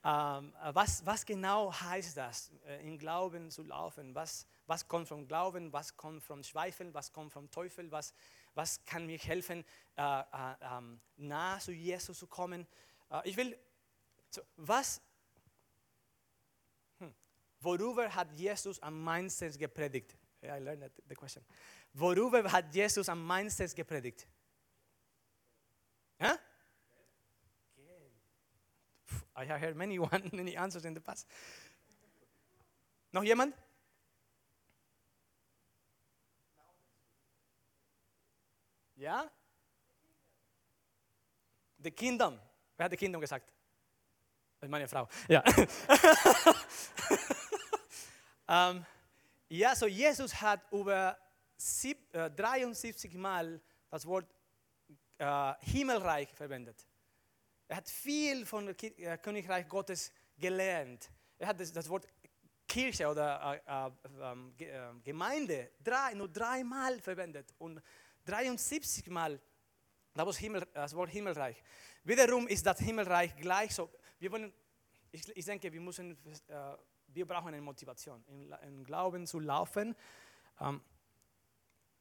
was, 0.03 1.05
was 1.05 1.25
genau 1.25 1.72
heißt 1.72 2.17
das, 2.17 2.51
äh, 2.65 2.88
im 2.88 2.98
Glauben 2.98 3.51
zu 3.51 3.63
laufen? 3.63 4.15
Was, 4.15 4.48
was 4.65 4.88
kommt 4.88 5.08
vom 5.08 5.27
Glauben, 5.27 5.72
was 5.72 5.96
kommt 5.96 6.24
vom 6.24 6.43
Zweifeln, 6.43 6.93
was 6.93 7.12
kommt 7.13 7.31
vom 7.31 7.51
Teufel, 7.51 7.91
was, 7.91 8.13
was 8.55 8.84
kann 8.86 9.05
mir 9.05 9.20
helfen, 9.20 9.63
äh, 9.96 10.01
äh, 10.01 10.55
ähm, 10.62 11.00
nah 11.17 11.60
zu 11.60 11.72
Jesus 11.72 12.17
zu 12.17 12.27
kommen? 12.27 12.65
Äh, 13.12 13.29
ich 13.29 13.38
will, 13.38 13.58
so, 14.29 14.41
was, 14.55 15.01
hm, 16.98 17.13
worüber 17.60 18.13
hat 18.13 18.31
Jesus 18.34 18.79
am 18.79 19.03
meisten 19.03 19.51
gepredigt? 19.58 20.17
Yeah, 20.43 20.58
I 20.58 20.60
learned 20.60 20.81
that, 20.81 20.91
the 21.08 21.15
question. 21.15 21.46
Worüber 21.93 22.51
hat 22.51 22.74
Jesus 22.74 23.08
am 23.08 23.24
meisten 23.24 23.70
gepredigt? 23.75 24.27
I 29.42 29.46
have 29.46 29.60
heard 29.60 29.76
many 29.76 29.98
one, 30.12 30.30
many 30.32 30.56
answers 30.56 30.86
in 30.86 30.94
the 30.94 31.02
past. 31.02 31.28
Noch 33.12 33.24
jemand? 33.24 33.54
Ja? 38.96 39.30
The 41.80 41.92
Kingdom. 41.92 42.40
Wer 42.78 42.84
hat 42.84 42.92
the 42.92 42.98
Kingdom 42.98 43.20
gesagt? 43.20 43.52
Meine 44.62 44.88
Frau. 44.88 45.10
Ja. 45.28 45.44
ähm, 48.48 48.86
ja, 49.50 49.76
so 49.76 49.88
Jesus 49.88 50.40
hat 50.40 50.62
über 50.72 51.18
uh, 51.18 51.22
sieb, 51.58 52.14
äh, 52.14 52.30
73 52.30 53.16
Mal 53.16 53.60
das 53.90 54.06
Wort 54.06 54.28
äh, 55.18 55.26
uh, 55.26 55.56
Himmelreich 55.62 56.32
verwendet. 56.32 56.88
Er 57.72 57.78
hat 57.78 57.90
viel 57.90 58.46
von 58.46 58.68
äh, 58.68 59.18
Königreich 59.20 59.66
Gottes 59.70 60.12
gelernt. 60.38 61.10
Er 61.38 61.48
hat 61.48 61.58
das, 61.58 61.88
Wort 61.88 62.06
Kirche 62.68 63.08
oder 63.08 63.62
äh, 63.66 63.88
äh, 63.88 63.92
ähm, 64.30 64.54
Ge- 64.58 64.68
äh, 64.68 64.92
Gemeinde 65.01 65.72
drei, 65.82 66.13
nur 66.13 66.28
dreimal 66.28 67.00
verwendet 67.00 67.54
und 67.60 67.82
73 68.25 69.08
Mal 69.08 69.40
das 70.13 70.94
Wort, 70.94 71.10
Himmelreich. 71.12 71.63
Wiederum 72.04 72.46
ist 72.50 72.66
das 72.66 72.78
Himmelreich 72.80 73.38
gleich 73.38 73.74
so. 73.74 73.90
Wir 74.20 74.30
wollen, 74.34 74.51
ich, 75.10 75.25
ich 75.34 75.46
denke, 75.46 75.72
wir 75.72 75.80
müssen, 75.80 76.18
wir 77.08 77.25
brauchen 77.25 77.48
eine 77.48 77.62
Motivation, 77.62 78.22
im, 78.28 78.50
La- 78.50 78.58
im 78.58 78.84
Glauben 78.84 79.25
zu 79.25 79.40
laufen. 79.40 79.96
Ähm, 80.60 80.82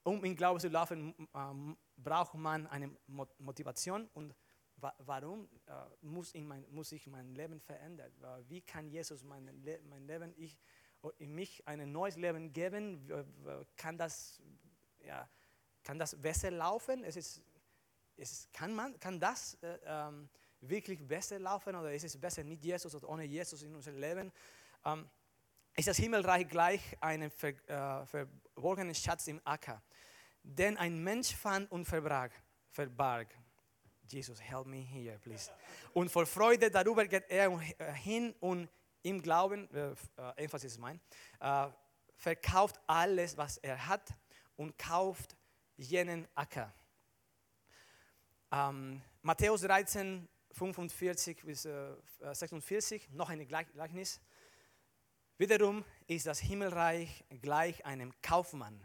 um 0.03 0.25
im 0.25 0.35
Glauben 0.35 0.59
zu 0.59 0.67
laufen, 0.69 1.15
ähm, 1.33 1.77
braucht 1.97 2.35
man 2.35 2.67
eine 2.67 2.91
Mo- 3.07 3.29
Motivation 3.39 4.11
und 4.15 4.35
wa 4.81 4.95
warum 4.99 5.49
äh, 5.67 5.73
muss, 6.03 6.35
ich 6.35 6.43
mein, 6.43 6.65
muss 6.71 6.93
ich 6.93 7.07
mein 7.07 7.35
Leben 7.35 7.61
verändern? 7.61 8.13
Wie 8.49 8.61
kann 8.61 8.89
Jesus 8.89 9.23
mein, 9.23 9.47
Le 9.63 9.81
mein 9.89 10.07
Leben, 10.07 10.33
ich, 10.37 10.59
in 11.19 11.35
mich 11.35 11.67
ein 11.67 11.91
neues 11.91 12.17
Leben 12.17 12.53
geben? 12.53 13.07
Kann 13.77 13.97
das, 13.97 14.41
ja, 15.05 15.29
kann 15.83 15.99
das 15.99 16.21
besser 16.21 16.51
laufen? 16.51 17.05
Es 17.05 17.17
ist, 17.17 17.43
es 18.17 18.49
kann, 18.53 18.75
man, 18.75 18.99
kann 19.01 19.19
das 19.19 19.55
äh, 19.63 19.79
ähm, 19.85 20.29
wirklich 20.61 21.07
besser 21.07 21.39
laufen 21.39 21.75
oder 21.75 21.93
ist 21.93 22.05
es 22.05 22.19
besser 22.19 22.45
mit 22.45 22.63
Jesus 22.63 22.95
oder 22.95 23.09
ohne 23.09 23.25
Jesus 23.25 23.63
in 23.63 23.75
unserem 23.75 23.99
Leben? 23.99 24.33
Ähm, 24.85 25.09
ist 25.77 25.89
das 25.89 25.97
Himmelreich 25.97 26.49
gleich 26.49 26.81
einem 27.01 27.31
ver, 27.31 27.55
äh, 27.69 28.07
verborgenen 28.07 28.95
Schatz 28.95 29.27
im 29.29 29.41
Acker, 29.45 29.83
den 30.43 30.77
ein 30.77 31.03
Mensch 31.03 31.35
fand 31.35 31.71
und 31.71 31.87
verbarg. 31.87 32.33
verbarg. 32.71 33.29
Jesus, 34.13 34.41
help 34.41 34.67
me 34.67 34.79
here, 34.79 35.19
please. 35.19 35.51
Und 35.93 36.11
vor 36.11 36.27
Freude 36.27 36.71
darüber 36.71 37.07
geht 37.07 37.25
er 37.31 37.51
äh, 37.79 37.93
hin 37.95 38.35
und 38.41 38.69
im 39.03 39.23
Glauben, 39.23 39.69
äh, 39.75 39.91
äh, 39.91 39.97
Emphasis 40.37 40.73
ist 40.73 40.79
mein, 40.79 41.01
äh, 41.41 41.69
verkauft 42.17 42.79
alles, 42.87 43.37
was 43.37 43.57
er 43.59 43.87
hat 43.87 44.13
und 44.57 44.77
kauft 44.79 45.37
jenen 45.77 46.27
Acker. 46.35 46.73
Ähm, 48.53 49.01
Matthäus 49.23 49.63
13, 49.63 50.29
45 50.53 51.43
bis 51.45 51.65
äh, 51.65 51.95
46, 52.33 53.11
noch 53.11 53.31
ein 53.31 53.47
Gleich- 53.47 53.73
Gleichnis. 53.73 54.21
Wiederum 55.39 55.85
ist 56.07 56.27
das 56.27 56.41
Himmelreich 56.41 57.25
gleich 57.41 57.85
einem 57.87 58.13
Kaufmann, 58.21 58.85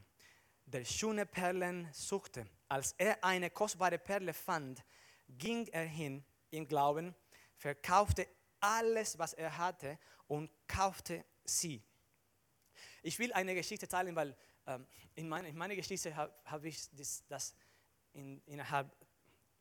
der 0.65 0.85
schöne 0.85 1.25
Perlen 1.25 1.89
suchte. 1.91 2.45
Als 2.69 2.93
er 2.97 3.21
eine 3.23 3.49
kostbare 3.49 3.97
Perle 3.99 4.33
fand, 4.33 4.83
ging 5.27 5.67
er 5.67 5.85
hin 5.85 6.23
im 6.51 6.67
Glauben, 6.67 7.15
verkaufte 7.55 8.27
alles, 8.59 9.17
was 9.17 9.33
er 9.33 9.57
hatte 9.57 9.99
und 10.27 10.49
kaufte 10.67 11.23
sie. 11.43 11.83
Ich 13.03 13.19
will 13.19 13.31
eine 13.33 13.53
Geschichte 13.53 13.87
teilen, 13.87 14.15
weil 14.15 14.35
ähm, 14.65 14.87
in, 15.13 15.29
meine, 15.29 15.49
in 15.49 15.57
meiner 15.57 15.75
Geschichte 15.75 16.15
habe 16.15 16.33
hab 16.45 16.63
ich 16.63 16.89
das, 16.91 17.23
das 17.27 17.55
in, 18.13 18.41
innerhalb 18.45 18.95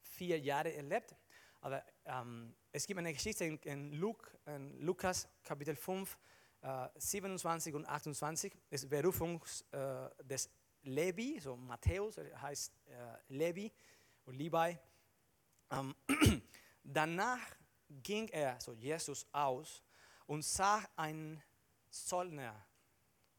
vier 0.00 0.38
Jahre 0.38 0.72
erlebt. 0.72 1.14
Aber 1.60 1.84
ähm, 2.04 2.54
es 2.72 2.86
gibt 2.86 2.98
eine 2.98 3.12
Geschichte 3.12 3.44
in, 3.44 3.58
in, 3.58 3.92
Luke, 3.92 4.30
in 4.46 4.80
Lukas 4.80 5.28
Kapitel 5.42 5.76
5, 5.76 6.18
äh, 6.62 6.88
27 6.96 7.74
und 7.74 7.86
28. 7.86 8.52
Das 8.70 8.82
ist 8.82 8.88
Berufung 8.88 9.42
äh, 9.72 10.08
des 10.24 10.50
Levi, 10.82 11.38
so 11.40 11.56
Matthäus, 11.56 12.18
heißt 12.18 12.72
äh, 12.86 12.92
Levi 13.28 13.72
oder 14.26 14.36
Levi. 14.36 14.78
Ähm, 15.74 15.94
danach 16.84 17.40
ging 18.02 18.28
er, 18.28 18.60
so 18.60 18.72
Jesus, 18.72 19.26
aus 19.32 19.82
und 20.26 20.44
sah 20.44 20.82
einen 20.96 21.42
Zollner, 21.90 22.54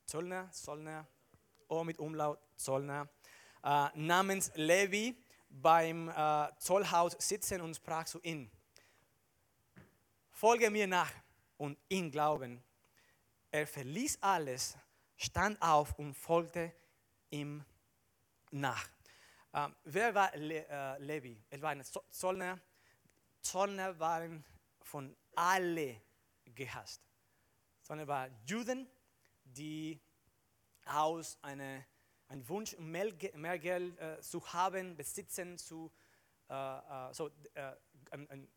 Zollner, 0.06 0.52
Zollner, 0.52 1.08
O 1.68 1.84
mit 1.84 2.00
Umlaut, 2.00 2.40
Zollner, 2.56 3.10
äh, 3.64 3.88
namens 3.96 4.52
Levi 4.56 5.18
beim 5.50 6.10
äh, 6.10 6.48
Zollhaus 6.58 7.16
sitzen 7.20 7.62
und 7.62 7.76
sprach 7.76 8.06
zu 8.06 8.20
ihm, 8.22 8.50
folge 10.32 10.70
mir 10.70 10.88
nach 10.88 11.12
und 11.58 11.78
ihn 11.90 12.12
glauben. 12.12 12.64
Er 13.52 13.66
verließ 13.66 14.20
alles, 14.22 14.78
stand 15.16 15.62
auf 15.62 15.98
und 15.98 16.14
folgte 16.14 16.74
ihm 17.30 17.64
nach. 18.52 18.95
Ähm, 19.56 19.74
wer 19.86 20.14
war 20.14 20.36
Le 20.36 20.68
äh, 20.68 20.98
Levi? 21.00 21.42
Er 21.50 21.62
war 21.62 21.70
ein 21.70 21.82
Zo- 21.82 22.04
Zollner. 22.10 22.60
Zollner 23.42 23.98
waren 24.00 24.44
von 24.82 25.16
alle 25.34 26.02
gehasst. 26.44 27.02
Zollner 27.82 28.06
waren 28.06 28.36
Juden, 28.46 28.86
die 29.46 30.02
aus 30.86 31.38
einem 31.42 31.86
ein 32.28 32.50
Wunsch, 32.50 32.76
mehr, 32.80 33.14
mehr 33.36 33.58
Geld 33.58 33.98
äh, 33.98 34.20
zu 34.20 34.46
haben, 34.52 34.98
besitzen, 34.98 35.58
zu, 35.58 35.90
äh, 36.50 36.54
äh, 36.54 37.14
so, 37.14 37.30
äh, 37.54 37.76
ein, 38.12 38.30
ein, 38.30 38.48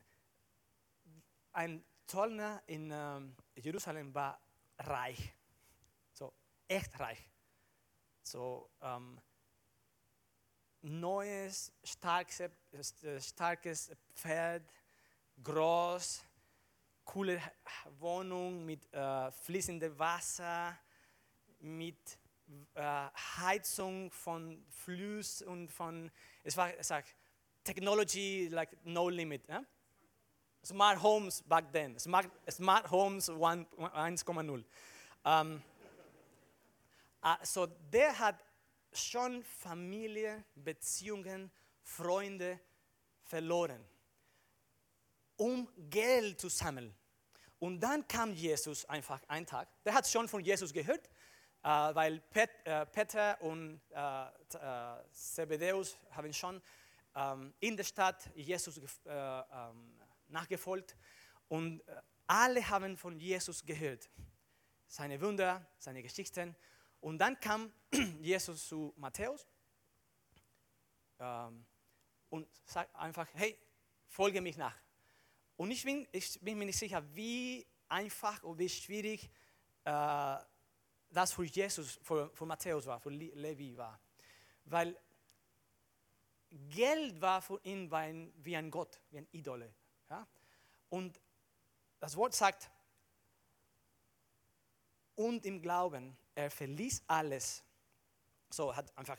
ein 1.53 1.85
Zollner 2.07 2.61
in 2.67 2.91
ähm, 2.91 3.37
Jerusalem 3.55 4.13
war 4.15 4.41
reich, 4.79 5.33
so 6.13 6.33
echt 6.67 6.99
reich. 6.99 7.31
So 8.23 8.69
ähm, 8.81 9.21
neues, 10.83 11.73
starkes, 11.83 12.41
äh, 12.41 13.21
starkes 13.21 13.91
Pferd, 14.15 14.63
groß, 15.43 16.23
coole 17.05 17.41
Wohnung 17.99 18.65
mit 18.65 18.93
äh, 18.93 19.31
fließendem 19.31 19.99
Wasser, 19.99 20.79
mit 21.61 22.19
äh, 22.75 23.09
Heizung 23.39 24.11
von 24.11 24.65
Flüss 24.69 25.43
und 25.43 25.69
von, 25.69 26.11
es 26.45 26.57
war, 26.57 26.73
es 26.77 26.89
sagt, 26.89 27.15
Technology 27.65 28.49
like 28.51 28.71
no 28.85 29.09
limit. 29.09 29.47
Ja? 29.49 29.63
Smart 30.65 31.03
Homes 31.03 31.43
back 31.43 31.73
then, 31.73 31.99
Smart, 31.99 32.31
smart 32.51 32.91
Homes 32.91 33.29
1 33.29 33.67
1,0. 33.77 34.65
Ähm, 35.25 35.63
also 37.21 37.67
der 37.67 38.19
hat 38.19 38.45
schon 38.93 39.43
Familie, 39.45 40.45
Beziehungen, 40.55 41.51
Freunde 41.83 42.61
verloren. 43.23 43.85
um 45.39 45.69
Geld 45.89 46.41
zu 46.41 46.49
sammeln. 46.49 46.95
Und 47.59 47.81
dann 47.81 48.07
kam 48.07 48.33
Jesus 48.33 48.85
einfach 48.85 49.23
einen 49.29 49.47
Tag. 49.47 49.69
Der 49.85 49.95
hat 49.95 50.07
schon 50.07 50.29
von 50.29 50.45
Jesus 50.45 50.73
gehört, 50.73 51.09
äh, 51.63 51.69
weil 51.69 52.23
äh, 52.35 52.87
Peter 52.87 53.41
und 53.41 53.81
äh, 53.91 54.27
Zebedeus 55.13 55.97
haben 56.11 56.33
schon 56.33 56.61
ähm, 57.15 57.55
in 57.61 57.77
der 57.77 57.85
Stadt 57.85 58.31
Jesus 58.35 58.79
äh, 58.79 58.83
ähm, 59.11 59.99
nachgefolgt. 60.29 60.97
Und 61.49 61.83
alle 62.27 62.69
haben 62.69 62.97
von 62.97 63.19
Jesus 63.19 63.65
gehört. 63.65 64.11
Seine 64.87 65.21
Wunder, 65.21 65.67
seine 65.79 66.03
Geschichten. 66.03 66.55
Und 67.01 67.19
dann 67.19 67.39
kam 67.41 67.73
Jesus 68.21 68.69
zu 68.69 68.93
Matthäus 68.97 69.47
ähm, 71.19 71.65
und 72.31 72.49
sagt 72.65 72.95
einfach, 72.97 73.29
hey, 73.35 73.59
folge 74.07 74.41
mich 74.41 74.57
nach. 74.57 74.75
Und 75.57 75.71
ich 75.71 75.85
bin, 75.85 76.07
ich 76.13 76.41
bin 76.41 76.59
mir 76.59 76.67
nicht 76.67 76.79
sicher, 76.79 77.03
wie 77.15 77.67
einfach 77.89 78.43
oder 78.43 78.59
wie 78.59 78.69
schwierig 78.69 79.31
äh, 79.85 80.37
das 81.11 81.33
für 81.33 81.45
Jesus, 81.45 81.99
für, 82.03 82.31
für 82.35 82.47
Matthäus 82.47 82.87
war, 82.87 83.01
für 83.01 83.11
Levi 83.11 83.77
war. 83.77 84.01
Weil 84.65 84.97
Geld 86.51 87.21
war 87.21 87.43
für 87.43 87.61
ihn 87.65 87.91
wie 87.91 88.57
ein 88.57 88.71
Gott, 88.71 89.01
wie 89.11 89.19
ein 89.19 89.29
Idole. 89.33 89.75
Ja? 90.11 90.27
Und 90.91 91.21
das 92.01 92.17
Wort 92.17 92.35
sagt, 92.35 92.71
und 95.19 95.45
im 95.45 95.61
Glauben, 95.61 96.17
er 96.35 96.51
verließ 96.51 97.03
alles. 97.09 97.65
So, 98.51 98.75
hat 98.75 98.97
einfach 98.97 99.19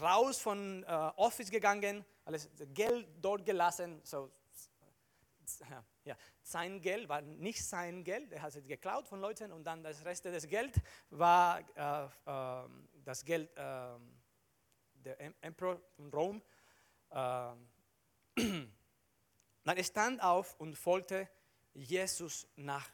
raus 0.00 0.38
von 0.38 0.84
äh, 0.84 0.86
Office 1.16 1.50
gegangen, 1.50 2.04
alles 2.24 2.48
Geld 2.72 3.08
dort 3.20 3.44
gelassen. 3.44 4.00
So, 4.04 4.30
ja, 6.04 6.16
sein 6.42 6.80
Geld 6.80 7.08
war 7.08 7.20
nicht 7.22 7.64
sein 7.64 8.04
Geld, 8.04 8.32
er 8.32 8.42
hat 8.42 8.54
es 8.54 8.64
geklaut 8.64 9.08
von 9.08 9.20
Leuten 9.20 9.50
und 9.52 9.64
dann 9.64 9.82
das 9.82 10.04
Rest 10.04 10.24
des 10.24 10.46
Geld 10.46 10.80
war 11.10 11.60
äh, 11.74 12.64
äh, 12.64 12.68
das 13.04 13.24
Geld 13.24 13.50
äh, 13.56 13.98
der 14.94 15.20
Emperor 15.40 15.80
von 15.96 16.10
Rom. 16.12 16.42
Ähm, 17.10 17.68
dann 19.64 19.76
er 19.76 19.84
stand 19.84 20.22
auf 20.22 20.58
und 20.60 20.76
folgte 20.76 21.28
Jesus 21.74 22.46
nach. 22.54 22.88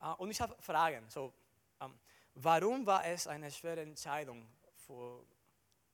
Äh, 0.00 0.06
und 0.18 0.30
ich 0.30 0.40
habe 0.40 0.56
Fragen. 0.60 1.08
So, 1.08 1.32
ähm, 1.80 1.98
warum 2.34 2.86
war 2.86 3.04
es 3.06 3.26
eine 3.26 3.50
schwere 3.50 3.82
Entscheidung 3.82 4.46
für 4.74 5.24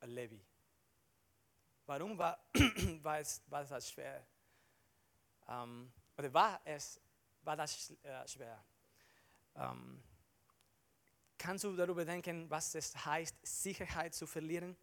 Levi? 0.02 0.40
Warum 1.86 2.18
war, 2.18 2.38
war, 3.02 3.20
es, 3.20 3.42
war 3.46 3.64
das 3.64 3.90
schwer? 3.90 4.26
Ähm, 5.48 5.92
oder 6.16 6.32
war 6.32 6.60
es 6.64 7.00
war 7.46 7.56
das 7.56 7.92
äh, 8.02 8.28
schwer? 8.28 8.62
Ähm, 9.54 10.02
kannst 11.38 11.64
du 11.64 11.76
darüber 11.76 12.04
denken, 12.04 12.50
was 12.50 12.74
es 12.74 12.92
heißt, 13.06 13.36
Sicherheit 13.46 14.14
zu 14.14 14.26
verlieren? 14.26 14.76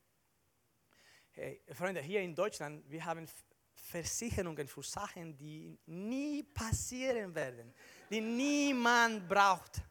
Hey, 1.31 1.61
Freunde, 1.73 2.01
hier 2.01 2.21
in 2.21 2.33
Deutschland, 2.33 2.89
wir 2.89 3.03
haben 3.03 3.27
Versicherungen 3.73 4.67
für 4.67 4.81
Sachen, 4.81 5.35
die 5.35 5.77
nie 5.87 6.43
passieren 6.43 7.35
werden, 7.35 7.73
die 8.13 8.21
niemand 8.21 9.27
braucht. 9.27 9.81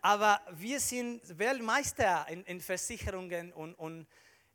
Aber 0.00 0.40
wir 0.52 0.80
sind 0.80 1.38
Weltmeister 1.38 2.26
in, 2.30 2.42
in 2.44 2.58
Versicherungen 2.58 3.52
und, 3.52 3.74
und 3.74 4.06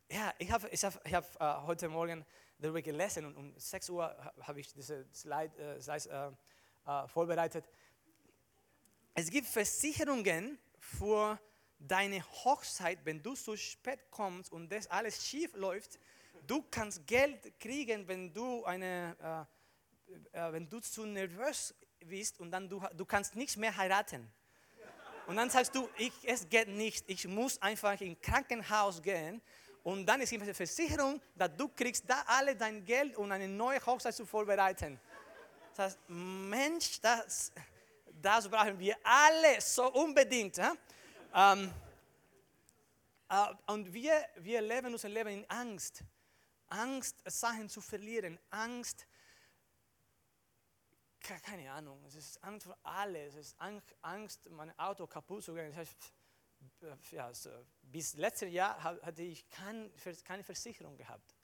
ja, 0.09 0.33
ich 0.39 0.51
habe 0.51 0.67
ich 0.69 0.83
hab, 0.83 1.05
ich 1.05 1.13
hab, 1.13 1.25
uh, 1.39 1.67
heute 1.67 1.87
Morgen 1.87 2.25
darüber 2.57 2.81
gelesen 2.81 3.25
und 3.25 3.37
um 3.37 3.53
6 3.55 3.89
Uhr 3.91 4.33
habe 4.41 4.59
ich 4.59 4.73
diese 4.73 5.05
Slide, 5.13 5.51
uh, 5.77 5.79
Slides 5.79 6.07
uh, 6.07 7.07
vorbereitet. 7.07 7.69
Es 9.13 9.29
gibt 9.29 9.45
Versicherungen 9.49 10.57
für 10.79 11.39
deine 11.77 12.23
Hochzeit, 12.43 12.97
wenn 13.03 13.21
du 13.21 13.35
zu 13.35 13.55
spät 13.55 13.99
kommst 14.09 14.51
und 14.51 14.71
das 14.71 14.87
alles 14.87 15.23
schief 15.27 15.53
läuft. 15.55 15.99
Du 16.47 16.63
kannst 16.71 17.05
Geld 17.05 17.59
kriegen, 17.59 18.07
wenn 18.07 18.33
du, 18.33 18.65
eine, 18.65 19.47
äh, 20.31 20.51
wenn 20.51 20.67
du 20.67 20.79
zu 20.79 21.05
nervös 21.05 21.73
bist 22.07 22.39
und 22.39 22.51
dann 22.51 22.69
du, 22.69 22.81
du 22.95 23.05
kannst 23.05 23.35
nicht 23.35 23.57
mehr 23.57 23.75
heiraten. 23.75 24.31
Und 25.27 25.37
dann 25.37 25.49
sagst 25.49 25.73
du, 25.73 25.89
ich, 25.97 26.13
es 26.23 26.47
geht 26.47 26.67
nicht, 26.67 27.09
ich 27.09 27.27
muss 27.27 27.59
einfach 27.61 27.99
ins 27.99 28.21
Krankenhaus 28.21 29.01
gehen 29.01 29.41
und 29.83 30.05
dann 30.05 30.21
ist 30.21 30.31
die 30.31 30.39
Versicherung, 30.39 31.21
dass 31.35 31.55
du 31.55 31.67
kriegst 31.67 32.03
da 32.07 32.23
alle 32.27 32.55
dein 32.55 32.83
Geld, 32.85 33.15
um 33.15 33.31
eine 33.31 33.47
neue 33.47 33.83
Hochzeit 33.85 34.15
zu 34.15 34.25
vorbereiten. 34.25 34.99
Das 35.75 35.85
heißt, 35.85 35.99
Mensch, 36.07 37.01
das, 37.01 37.51
das 38.21 38.47
brauchen 38.47 38.79
wir 38.79 38.95
alle 39.03 39.59
so 39.59 39.91
unbedingt. 39.93 40.57
Ja? 40.57 40.73
Ähm, 41.33 41.71
äh, 43.29 43.71
und 43.71 43.93
wir, 43.93 44.25
wir 44.37 44.61
leben 44.61 44.93
unser 44.93 45.09
Leben 45.09 45.29
in 45.29 45.49
Angst. 45.49 46.03
Angst, 46.67 47.17
Sachen 47.25 47.69
zu 47.69 47.81
verlieren. 47.81 48.39
Angst, 48.49 49.05
keine 51.43 51.71
Ahnung, 51.71 52.03
es 52.05 52.15
ist 52.15 52.43
Angst 52.43 52.67
für 52.67 52.77
alles. 52.83 53.35
Es 53.35 53.47
ist 53.47 53.61
Angst, 54.01 54.49
mein 54.49 54.77
Auto 54.77 55.07
kaputt 55.07 55.43
zu 55.43 55.53
gehen. 55.53 55.69
Das 55.69 55.77
heißt, 55.77 56.13
ja, 57.11 57.33
so, 57.33 57.49
bis 57.81 58.15
letztes 58.15 58.51
Jahr 58.51 58.81
hatte 58.83 59.23
ich 59.23 59.49
kein, 59.49 59.91
keine 60.23 60.43
Versicherung 60.43 60.97
gehabt. 60.97 61.35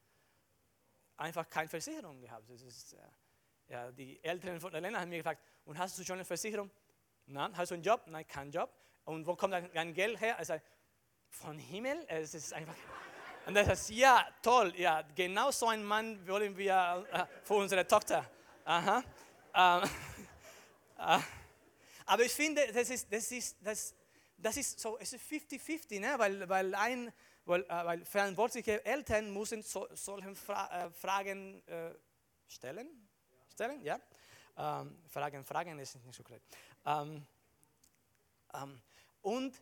Einfach 1.17 1.49
keine 1.49 1.67
Versicherung 1.67 2.19
gehabt. 2.19 2.49
Das 2.49 2.61
ist, 2.61 2.95
ja, 3.67 3.91
die 3.91 4.23
Eltern 4.23 4.59
von 4.59 4.73
Elena 4.73 4.99
haben 4.99 5.09
mir 5.09 5.17
gefragt, 5.17 5.41
und 5.65 5.77
hast 5.77 5.97
du 5.97 6.03
schon 6.03 6.15
eine 6.15 6.25
Versicherung? 6.25 6.69
Nein. 7.27 7.55
Hast 7.55 7.71
du 7.71 7.75
einen 7.75 7.83
Job? 7.83 8.03
Nein, 8.07 8.27
kein 8.27 8.51
Job. 8.51 8.73
Und 9.05 9.25
wo 9.25 9.35
kommt 9.35 9.53
dein 9.53 9.93
Geld 9.93 10.19
her? 10.19 10.37
Also, 10.37 10.55
von 11.29 11.57
Himmel? 11.57 12.05
Es 12.07 12.33
ist 12.33 12.53
einfach... 12.53 12.75
Und 13.45 13.55
das 13.55 13.67
heißt, 13.67 13.89
ja, 13.89 14.27
toll, 14.43 14.71
ja, 14.77 15.01
genau 15.15 15.49
so 15.49 15.67
einen 15.67 15.83
Mann 15.83 16.27
wollen 16.27 16.55
wir 16.55 17.07
äh, 17.11 17.25
für 17.43 17.55
unsere 17.55 17.87
Tochter. 17.87 18.29
Aha. 18.65 19.03
Ähm, 19.53 19.83
äh, 20.97 21.19
aber 22.05 22.23
ich 22.23 22.31
finde, 22.33 22.71
das 22.73 22.89
ist, 22.89 23.11
das 23.11 23.31
ist, 23.31 23.57
das, 23.61 23.95
das 24.37 24.57
ist 24.57 24.79
so, 24.79 24.97
es 24.99 25.13
ist 25.13 25.23
50-50, 25.23 25.99
ne? 25.99 26.13
weil, 26.17 26.47
weil, 26.49 26.75
ein, 26.75 27.11
weil, 27.45 27.63
äh, 27.63 27.67
weil 27.69 28.05
verantwortliche 28.05 28.83
Eltern 28.85 29.33
müssen 29.33 29.61
so, 29.63 29.87
solche 29.93 30.35
Fra 30.35 30.85
äh, 30.85 30.91
Fragen 30.91 31.65
äh, 31.67 31.93
stellen. 32.47 33.07
Stellen, 33.51 33.81
ja? 33.83 33.99
Ähm, 34.57 34.97
Fragen, 35.07 35.43
Fragen 35.43 35.79
ist 35.79 35.95
nicht 36.03 36.15
so 36.15 36.23
korrekt. 36.23 36.45
Ähm, 36.85 37.25
ähm, 38.53 38.81
und 39.21 39.61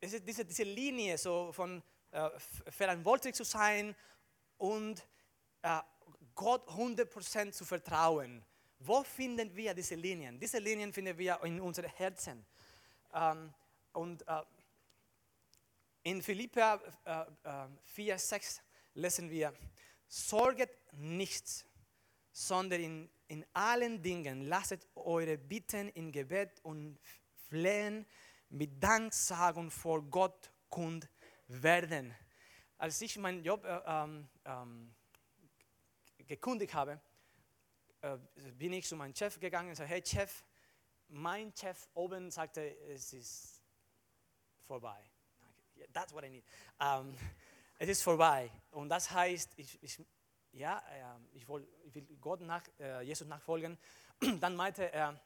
es 0.00 0.12
ist 0.14 0.26
diese, 0.26 0.44
diese 0.44 0.62
Linie 0.64 1.18
so 1.18 1.52
von 1.52 1.82
äh, 2.10 2.30
verantwortlich 2.70 3.34
zu 3.34 3.44
sein 3.44 3.94
und 4.58 5.06
äh, 5.62 5.80
Gott 6.34 6.66
100% 6.68 7.52
zu 7.52 7.64
vertrauen. 7.64 8.44
Wo 8.82 9.02
finden 9.02 9.54
wir 9.54 9.74
diese 9.74 9.94
Linien? 9.94 10.40
Diese 10.40 10.58
Linien 10.58 10.90
finden 10.92 11.16
wir 11.18 11.38
in 11.44 11.60
unseren 11.60 11.90
Herzen. 11.90 12.46
Ähm, 13.12 13.52
und 13.92 14.26
äh, 14.26 14.42
in 16.02 16.22
Philippa 16.22 16.80
äh, 17.04 17.68
4, 17.84 18.14
äh, 18.14 18.18
6 18.18 18.62
lesen 18.94 19.28
wir, 19.28 19.52
sorget 20.08 20.70
nichts, 20.92 21.66
sondern 22.32 22.80
in, 22.80 23.10
in 23.28 23.44
allen 23.52 24.00
Dingen 24.00 24.46
lasset 24.46 24.88
eure 24.94 25.36
Bitten 25.36 25.88
in 25.90 26.10
Gebet 26.10 26.58
und 26.62 26.98
Flehen 27.48 28.06
mit 28.48 28.82
Danksagung 28.82 29.70
vor 29.70 30.02
Gott 30.02 30.50
kund 30.70 31.06
werden. 31.48 32.14
Als 32.78 33.02
ich 33.02 33.18
meinen 33.18 33.44
Job 33.44 33.62
äh, 33.66 33.80
ähm, 33.84 34.26
ähm, 34.46 34.94
gekundigt 36.26 36.72
habe, 36.72 36.98
äh, 38.02 38.18
bin 38.52 38.72
ich 38.72 38.86
zu 38.86 38.96
meinem 38.96 39.14
Chef 39.14 39.38
gegangen 39.38 39.70
und 39.70 39.74
sagte, 39.74 39.92
hey 39.92 40.02
Chef, 40.04 40.44
mein 41.08 41.52
Chef 41.56 41.88
oben 41.94 42.30
sagte, 42.30 42.76
es 42.88 43.12
ist 43.12 43.62
vorbei. 44.66 45.02
That's 45.92 46.12
what 46.12 46.24
I 46.24 46.28
need. 46.28 46.44
Um, 46.78 47.16
es 47.78 47.88
ist 47.88 48.02
vorbei. 48.02 48.50
Und 48.70 48.88
das 48.88 49.10
heißt, 49.10 49.52
ich, 49.56 49.82
ich 49.82 50.04
ja, 50.52 50.82
äh, 50.90 51.48
will, 51.48 51.66
ich 51.84 51.94
will 51.94 52.06
Gott 52.20 52.40
nach, 52.42 52.62
äh, 52.78 53.02
Jesus 53.02 53.26
nachfolgen. 53.26 53.78
Dann 54.40 54.54
meinte 54.54 54.92
er, 54.92 55.20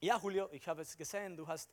ja 0.00 0.18
Julio, 0.18 0.48
ich 0.52 0.66
habe 0.66 0.82
es 0.82 0.96
gesehen, 0.96 1.36
du 1.36 1.46
hast 1.46 1.70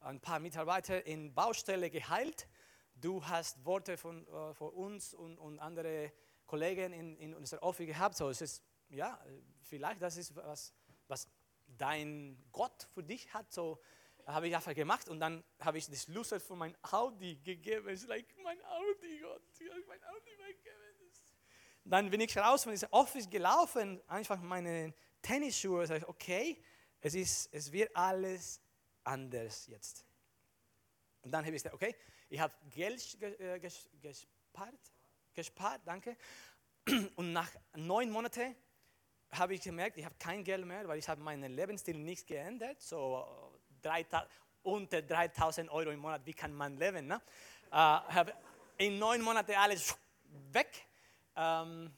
ein 0.00 0.20
paar 0.20 0.38
Mitarbeiter 0.38 1.04
in 1.06 1.34
Baustelle 1.34 1.90
geheilt. 1.90 2.48
Du 2.94 3.24
hast 3.24 3.64
Worte 3.64 3.96
von, 3.96 4.26
äh, 4.26 4.54
von 4.54 4.70
uns 4.70 5.14
und, 5.14 5.38
und 5.38 5.58
andere 5.58 6.12
Kollegen 6.46 6.92
in, 6.92 7.16
in 7.16 7.34
unserer 7.34 7.62
Office 7.62 7.86
gehabt. 7.86 8.16
So, 8.16 8.30
es 8.30 8.40
ist, 8.40 8.62
ja, 8.90 9.18
vielleicht 9.62 10.02
das 10.02 10.16
ist 10.16 10.34
was, 10.36 10.74
was 11.06 11.28
dein 11.66 12.42
Gott 12.52 12.88
für 12.94 13.02
dich 13.02 13.32
hat. 13.32 13.52
So 13.52 13.80
habe 14.26 14.48
ich 14.48 14.54
einfach 14.54 14.74
gemacht 14.74 15.08
und 15.08 15.20
dann 15.20 15.42
habe 15.60 15.78
ich 15.78 15.86
das 15.86 16.04
Schlüssel 16.04 16.40
von 16.40 16.58
meinem 16.58 16.76
Audi 16.82 17.36
gegeben. 17.36 17.88
Es 17.88 18.02
ist 18.02 18.08
like, 18.08 18.26
mein 18.42 18.62
Audi, 18.64 19.20
Gott, 19.20 19.42
mein 19.86 20.04
Audi 20.04 20.30
weggegeben. 20.38 20.76
dann 21.84 22.10
bin 22.10 22.20
ich 22.20 22.36
raus 22.36 22.64
von 22.64 22.72
diesem 22.72 22.90
Office 22.92 23.28
gelaufen, 23.28 24.00
einfach 24.06 24.40
meine 24.40 24.94
Tennisschuhe. 25.22 25.86
Sag 25.86 25.98
ich, 25.98 26.08
okay, 26.08 26.62
es, 27.00 27.14
ist, 27.14 27.48
es 27.52 27.72
wird 27.72 27.94
alles 27.96 28.60
anders 29.04 29.66
jetzt. 29.66 30.04
Und 31.22 31.32
dann 31.32 31.44
habe 31.44 31.56
ich 31.56 31.62
gesagt, 31.62 31.74
okay, 31.74 31.94
ich 32.28 32.40
habe 32.40 32.54
Geld 32.68 33.22
äh, 33.22 33.58
gespart, 33.58 34.92
gespart, 35.32 35.80
danke. 35.84 36.16
Und 37.16 37.32
nach 37.32 37.50
neun 37.74 38.10
Monaten 38.10 38.54
habe 39.30 39.54
ich 39.54 39.60
gemerkt, 39.60 39.96
ich 39.96 40.04
habe 40.04 40.14
kein 40.18 40.44
Geld 40.44 40.64
mehr, 40.64 40.86
weil 40.88 40.98
ich 40.98 41.08
habe 41.08 41.20
meinen 41.20 41.52
Lebensstil 41.52 41.98
nicht 41.98 42.26
geändert. 42.26 42.80
So 42.80 43.26
drei, 43.82 44.06
unter 44.62 45.02
3000 45.02 45.70
Euro 45.70 45.90
im 45.90 46.00
Monat, 46.00 46.24
wie 46.24 46.34
kann 46.34 46.52
man 46.52 46.76
leben? 46.76 47.06
Ne? 47.06 47.20
Äh, 47.70 47.74
habe 47.74 48.34
in 48.78 48.98
neun 48.98 49.20
Monaten 49.22 49.52
alles 49.52 49.96
weg. 50.52 50.86
Ähm, 51.36 51.92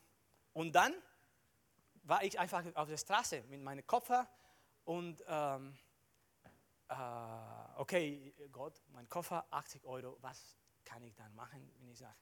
und 0.53 0.75
dann 0.75 0.95
war 2.03 2.23
ich 2.25 2.39
einfach 2.39 2.65
auf 2.75 2.89
der 2.89 2.97
Straße 2.97 3.45
mit 3.49 3.61
meinem 3.63 3.87
Koffer 3.87 4.29
und 4.85 5.23
ähm, 5.29 5.79
äh, 6.89 6.95
okay, 7.77 8.35
Gott, 8.51 8.83
mein 8.89 9.09
Koffer, 9.09 9.47
80 9.51 9.85
Euro, 9.85 10.17
was 10.21 10.57
kann 10.85 11.03
ich 11.05 11.15
dann 11.15 11.33
machen, 11.35 11.71
wenn 11.79 11.89
ich 11.89 11.99
sage, 11.99 12.17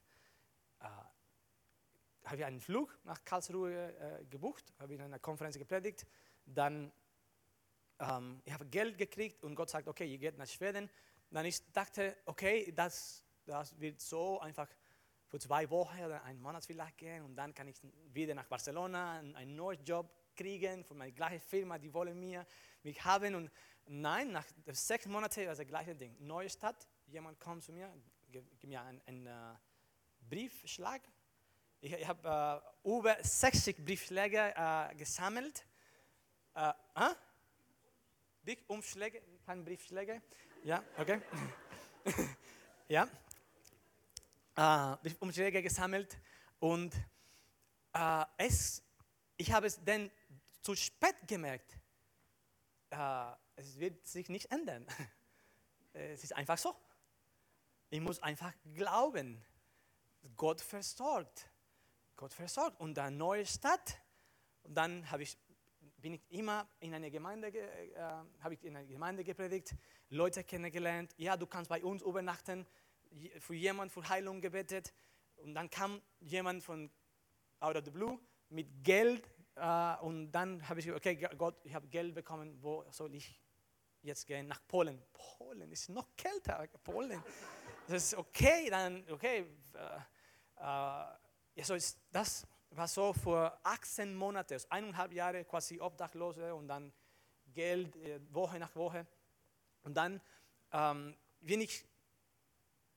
äh, 0.81 0.87
habe 2.23 2.37
ich 2.37 2.45
einen 2.45 2.61
Flug 2.61 2.97
nach 3.03 3.23
Karlsruhe 3.23 3.95
äh, 3.97 4.25
gebucht, 4.25 4.73
habe 4.79 4.93
in 4.93 5.01
einer 5.01 5.19
Konferenz 5.19 5.57
gepredigt, 5.57 6.05
dann 6.45 6.91
ähm, 7.99 8.41
ich 8.45 8.53
habe 8.53 8.65
Geld 8.65 8.97
gekriegt 8.97 9.43
und 9.43 9.55
Gott 9.55 9.69
sagt, 9.69 9.87
okay, 9.87 10.09
ihr 10.09 10.17
geht 10.17 10.37
nach 10.37 10.47
Schweden. 10.47 10.89
Dann 11.31 11.45
ich 11.45 11.71
dachte, 11.71 12.15
okay, 12.25 12.71
das, 12.75 13.23
das 13.45 13.79
wird 13.79 13.99
so 14.01 14.39
einfach 14.39 14.67
für 15.27 15.39
zwei 15.39 15.69
Wochen 15.69 16.03
oder 16.03 16.23
einen 16.23 16.41
Monat 16.41 16.65
vielleicht 16.65 16.97
gehen 16.97 17.23
und 17.23 17.35
dann 17.35 17.53
kann 17.53 17.67
ich 17.67 17.75
wieder 18.11 18.33
nach 18.33 18.45
Barcelona 18.45 19.19
einen 19.19 19.55
neuen 19.55 19.83
Job 19.83 20.09
kriegen 20.35 20.83
für 20.83 20.95
meine 20.95 21.11
gleiche 21.11 21.39
Firma, 21.39 21.77
die 21.77 21.93
wollen 21.93 22.19
mir, 22.19 22.47
mich 22.81 23.03
haben 23.03 23.35
und 23.35 23.51
nein, 23.85 24.31
nach 24.31 24.45
sechs 24.71 25.05
Monaten 25.05 25.45
war 25.45 25.55
das 25.55 25.67
gleiche 25.67 25.95
Ding. 25.95 26.15
Neue 26.19 26.49
Stadt, 26.49 26.87
jemand 27.07 27.39
kommt 27.39 27.63
zu 27.63 27.73
mir, 27.73 27.93
gibt 28.31 28.63
mir 28.63 28.81
einen, 28.81 29.01
einen 29.05 29.27
uh, 29.27 29.57
Briefschlag. 30.29 31.01
Ich, 31.81 31.93
ich 31.93 32.07
habe 32.07 32.61
uh, 32.83 32.97
über 32.99 33.17
60 33.23 33.85
Briefschläge 33.85 34.53
uh, 34.57 34.97
gesammelt. 34.97 35.65
Äh, 36.53 36.73
Briefumschläge, 38.43 39.21
keine 39.45 39.63
Briefschläge. 39.63 40.21
Ja, 40.63 40.83
okay. 40.97 41.21
ja. 42.89 43.07
Äh, 44.55 44.97
Briefumschläge 45.03 45.61
gesammelt 45.61 46.17
und 46.59 46.93
äh, 47.93 48.25
es, 48.37 48.83
ich 49.37 49.51
habe 49.53 49.67
es 49.67 49.81
dann 49.83 50.11
zu 50.61 50.75
spät 50.75 51.15
gemerkt. 51.27 51.77
Äh, 52.89 53.31
es 53.55 53.79
wird 53.79 54.05
sich 54.05 54.29
nicht 54.29 54.51
ändern. 54.51 54.85
Es 55.91 56.23
ist 56.23 56.35
einfach 56.35 56.57
so. 56.57 56.75
Ich 57.89 57.99
muss 57.99 58.21
einfach 58.21 58.53
glauben. 58.75 59.43
Gott 60.37 60.61
versorgt. 60.61 61.48
Gott 62.19 62.33
versorgt. 62.33 62.77
Und 62.81 62.99
eine 62.99 63.15
neue 63.15 63.45
Stadt. 63.45 63.97
Und 64.63 64.75
dann 64.75 65.09
habe 65.09 65.23
ich 65.23 65.37
bin 66.01 66.13
ich 66.13 66.31
immer 66.31 66.67
in 66.81 66.93
einer 66.93 67.09
Gemeinde, 67.09 67.47
äh, 67.47 67.97
habe 68.41 68.55
ich 68.55 68.63
in 68.65 68.75
einer 68.75 68.85
Gemeinde 68.85 69.23
gepredigt, 69.23 69.73
Leute 70.09 70.43
kennengelernt. 70.43 71.13
Ja, 71.17 71.37
du 71.37 71.47
kannst 71.47 71.69
bei 71.69 71.81
uns 71.81 72.01
übernachten. 72.01 72.65
Für 73.39 73.53
jemanden 73.53 73.89
für 73.89 74.07
Heilung 74.07 74.41
gebetet. 74.41 74.93
Und 75.37 75.55
dann 75.55 75.69
kam 75.69 76.01
jemand 76.19 76.61
von 76.61 76.91
out 77.61 77.77
of 77.77 77.85
the 77.85 77.91
blue 77.91 78.19
mit 78.49 78.83
Geld. 78.83 79.25
Äh, 79.55 79.95
und 80.01 80.31
dann 80.33 80.67
habe 80.67 80.81
ich 80.81 80.91
okay, 80.91 81.15
Gott, 81.37 81.55
ich 81.63 81.73
habe 81.73 81.87
Geld 81.87 82.13
bekommen. 82.13 82.61
Wo 82.61 82.83
soll 82.91 83.15
ich 83.15 83.41
jetzt 84.01 84.27
gehen? 84.27 84.45
Nach 84.47 84.61
Polen. 84.67 85.01
Polen 85.13 85.71
ist 85.71 85.87
noch 85.87 86.17
kälter. 86.17 86.67
Polen. 86.83 87.23
Das 87.87 88.03
ist 88.03 88.15
okay, 88.15 88.69
dann, 88.69 89.05
okay. 89.09 89.45
Äh, 90.57 91.28
äh, 91.59 91.63
so 91.63 91.73
ist 91.75 91.99
das 92.11 92.47
war 92.71 92.87
so 92.87 93.13
vor 93.13 93.59
18 93.63 94.15
Monaten, 94.15 94.53
also 94.53 94.67
eineinhalb 94.69 95.13
Jahre 95.13 95.43
quasi 95.43 95.79
Obdachlose 95.79 96.53
und 96.53 96.67
dann 96.67 96.93
Geld 97.53 97.95
äh, 97.97 98.19
Woche 98.31 98.59
nach 98.59 98.75
Woche. 98.75 99.07
Und 99.83 99.95
dann 99.95 100.21
ähm, 100.71 101.15
bin 101.41 101.61
ich 101.61 101.85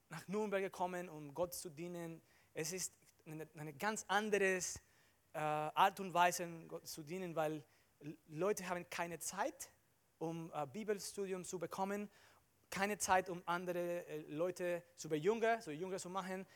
nach 0.09 0.27
Nürnberg 0.29 0.62
gekommen, 0.62 1.09
um 1.09 1.33
Gott 1.33 1.55
zu 1.55 1.70
dienen. 1.70 2.20
Es 2.53 2.72
ist 2.72 2.92
eine, 3.25 3.48
eine 3.57 3.72
ganz 3.72 4.05
andere 4.09 4.59
äh, 5.33 5.38
Art 5.38 6.01
und 6.01 6.12
Weise, 6.12 6.46
Gott 6.68 6.87
zu 6.87 7.03
dienen, 7.03 7.35
weil 7.35 7.64
Leute 8.27 8.68
haben 8.68 8.88
keine 8.90 9.18
Zeit, 9.18 9.70
um 10.18 10.53
äh, 10.55 10.66
Bibelstudium 10.66 11.44
zu 11.44 11.59
bekommen, 11.59 12.11
keine 12.68 12.98
Zeit, 12.98 13.31
um 13.31 13.42
andere 13.46 14.07
äh, 14.07 14.20
Leute 14.29 14.83
zu 14.96 15.09
bejungen, 15.09 15.61
so 15.61 15.70
Jünger 15.70 15.98
zu 15.98 16.11
machen, 16.11 16.46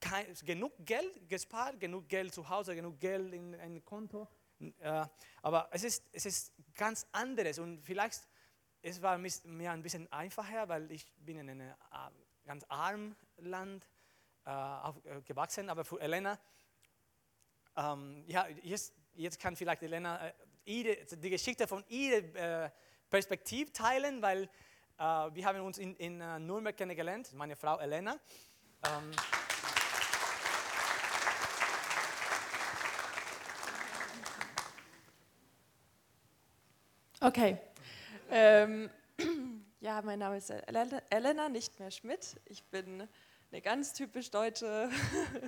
kein, 0.00 0.26
genug 0.44 0.72
Geld 0.84 1.28
gespart, 1.28 1.78
genug 1.78 2.08
Geld 2.08 2.34
zu 2.34 2.48
Hause, 2.48 2.74
genug 2.74 2.98
Geld 3.00 3.32
in 3.32 3.54
ein 3.54 3.84
Konto. 3.84 4.28
Äh, 4.78 5.06
aber 5.42 5.68
es 5.72 5.84
ist, 5.84 6.04
es 6.12 6.26
ist 6.26 6.52
ganz 6.74 7.06
anderes 7.12 7.58
und 7.58 7.82
vielleicht 7.82 8.28
es 8.82 9.02
war 9.02 9.18
mir 9.18 9.70
ein 9.70 9.82
bisschen 9.82 10.10
einfacher, 10.12 10.68
weil 10.68 10.90
ich 10.90 11.06
bin 11.18 11.38
in 11.38 11.50
einem 11.50 11.68
äh, 11.68 11.74
ganz 12.46 12.64
armen 12.68 13.14
Land 13.36 13.86
äh, 14.46 14.50
aufgewachsen, 14.50 15.68
aber 15.68 15.84
für 15.84 16.00
Elena, 16.00 16.38
ähm, 17.76 18.24
ja, 18.26 18.46
jetzt, 18.62 18.94
jetzt 19.14 19.38
kann 19.38 19.54
vielleicht 19.54 19.82
Elena 19.82 20.28
äh, 20.28 20.32
ihre, 20.64 20.96
die 21.04 21.30
Geschichte 21.30 21.66
von 21.66 21.84
ihrer 21.88 22.64
äh, 22.64 22.70
Perspektive 23.10 23.72
teilen, 23.72 24.22
weil 24.22 24.44
äh, 24.98 25.02
wir 25.02 25.44
haben 25.44 25.60
uns 25.60 25.78
in, 25.78 25.94
in 25.96 26.18
Nürnberg 26.18 26.76
kennengelernt, 26.76 27.32
meine 27.34 27.56
Frau 27.56 27.78
Elena. 27.78 28.18
Ähm, 28.86 29.10
Okay. 37.22 37.58
Ähm, 38.30 38.88
ja, 39.80 40.00
mein 40.00 40.20
Name 40.20 40.38
ist 40.38 40.50
Elena, 40.50 41.50
nicht 41.50 41.78
mehr 41.78 41.90
Schmidt. 41.90 42.40
Ich 42.46 42.64
bin 42.64 43.06
eine 43.52 43.60
ganz 43.60 43.92
typisch 43.92 44.30
deutsche. 44.30 44.88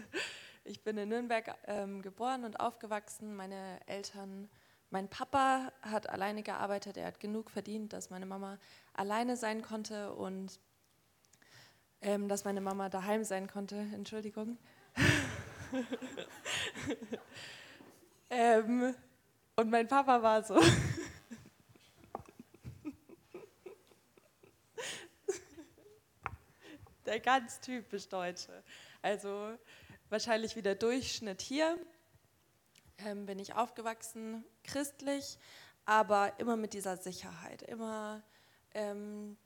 ich 0.65 0.85
bin 0.85 0.99
in 0.99 1.09
Nürnberg 1.09 1.57
ähm, 1.67 2.03
geboren 2.03 2.45
und 2.45 2.61
aufgewachsen. 2.61 3.35
Meine 3.35 3.81
Eltern, 3.87 4.51
mein 4.91 5.09
Papa 5.09 5.73
hat 5.81 6.11
alleine 6.11 6.43
gearbeitet. 6.43 6.99
Er 6.99 7.07
hat 7.07 7.21
genug 7.21 7.51
verdient, 7.51 7.95
dass 7.95 8.11
meine 8.11 8.27
Mama 8.27 8.59
alleine 8.93 9.39
sein 9.39 9.63
konnte 9.63 10.13
und 10.13 10.61
ähm, 12.03 12.29
dass 12.29 12.45
meine 12.45 12.61
Mama 12.61 12.91
daheim 12.91 13.25
sein 13.25 13.47
konnte. 13.47 13.77
Entschuldigung. 13.95 14.59
ähm, 18.29 18.95
und 19.57 19.71
mein 19.71 19.89
Papa 19.89 20.23
war 20.23 20.43
so. 20.43 20.61
der 27.07 27.21
ganz 27.21 27.61
typisch 27.61 28.09
Deutsche. 28.09 28.63
Also 29.01 29.57
wahrscheinlich 30.09 30.57
wie 30.57 30.63
der 30.63 30.75
Durchschnitt 30.75 31.43
hier. 31.43 31.79
Ähm, 32.99 33.27
bin 33.27 33.39
ich 33.39 33.55
aufgewachsen, 33.55 34.45
christlich, 34.63 35.39
aber 35.85 36.39
immer 36.39 36.57
mit 36.57 36.73
dieser 36.75 36.97
Sicherheit. 36.97 37.63
Immer, 37.63 38.23
ähm, 38.75 39.37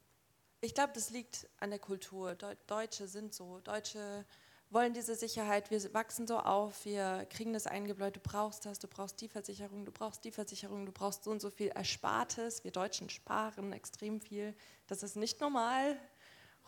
ich 0.60 0.74
glaube, 0.74 0.92
das 0.94 1.10
liegt 1.10 1.48
an 1.58 1.70
der 1.70 1.78
Kultur. 1.78 2.34
Deutsche 2.66 3.08
sind 3.08 3.34
so. 3.34 3.60
Deutsche 3.60 4.26
wollen 4.70 4.92
diese 4.92 5.14
Sicherheit. 5.14 5.70
Wir 5.70 5.94
wachsen 5.94 6.26
so 6.26 6.38
auf. 6.38 6.84
Wir 6.84 7.26
kriegen 7.30 7.52
das 7.52 7.66
eingebläut. 7.66 8.16
Du 8.16 8.20
brauchst 8.20 8.66
das. 8.66 8.78
Du 8.78 8.88
brauchst 8.88 9.20
die 9.20 9.28
Versicherung. 9.28 9.84
Du 9.84 9.92
brauchst 9.92 10.24
die 10.24 10.32
Versicherung. 10.32 10.86
Du 10.86 10.92
brauchst 10.92 11.24
so 11.24 11.30
und 11.30 11.40
so 11.40 11.50
viel 11.50 11.68
Erspartes. 11.68 12.64
Wir 12.64 12.72
Deutschen 12.72 13.08
sparen 13.08 13.72
extrem 13.72 14.20
viel. 14.20 14.54
Das 14.86 15.02
ist 15.02 15.16
nicht 15.16 15.40
normal. 15.40 15.98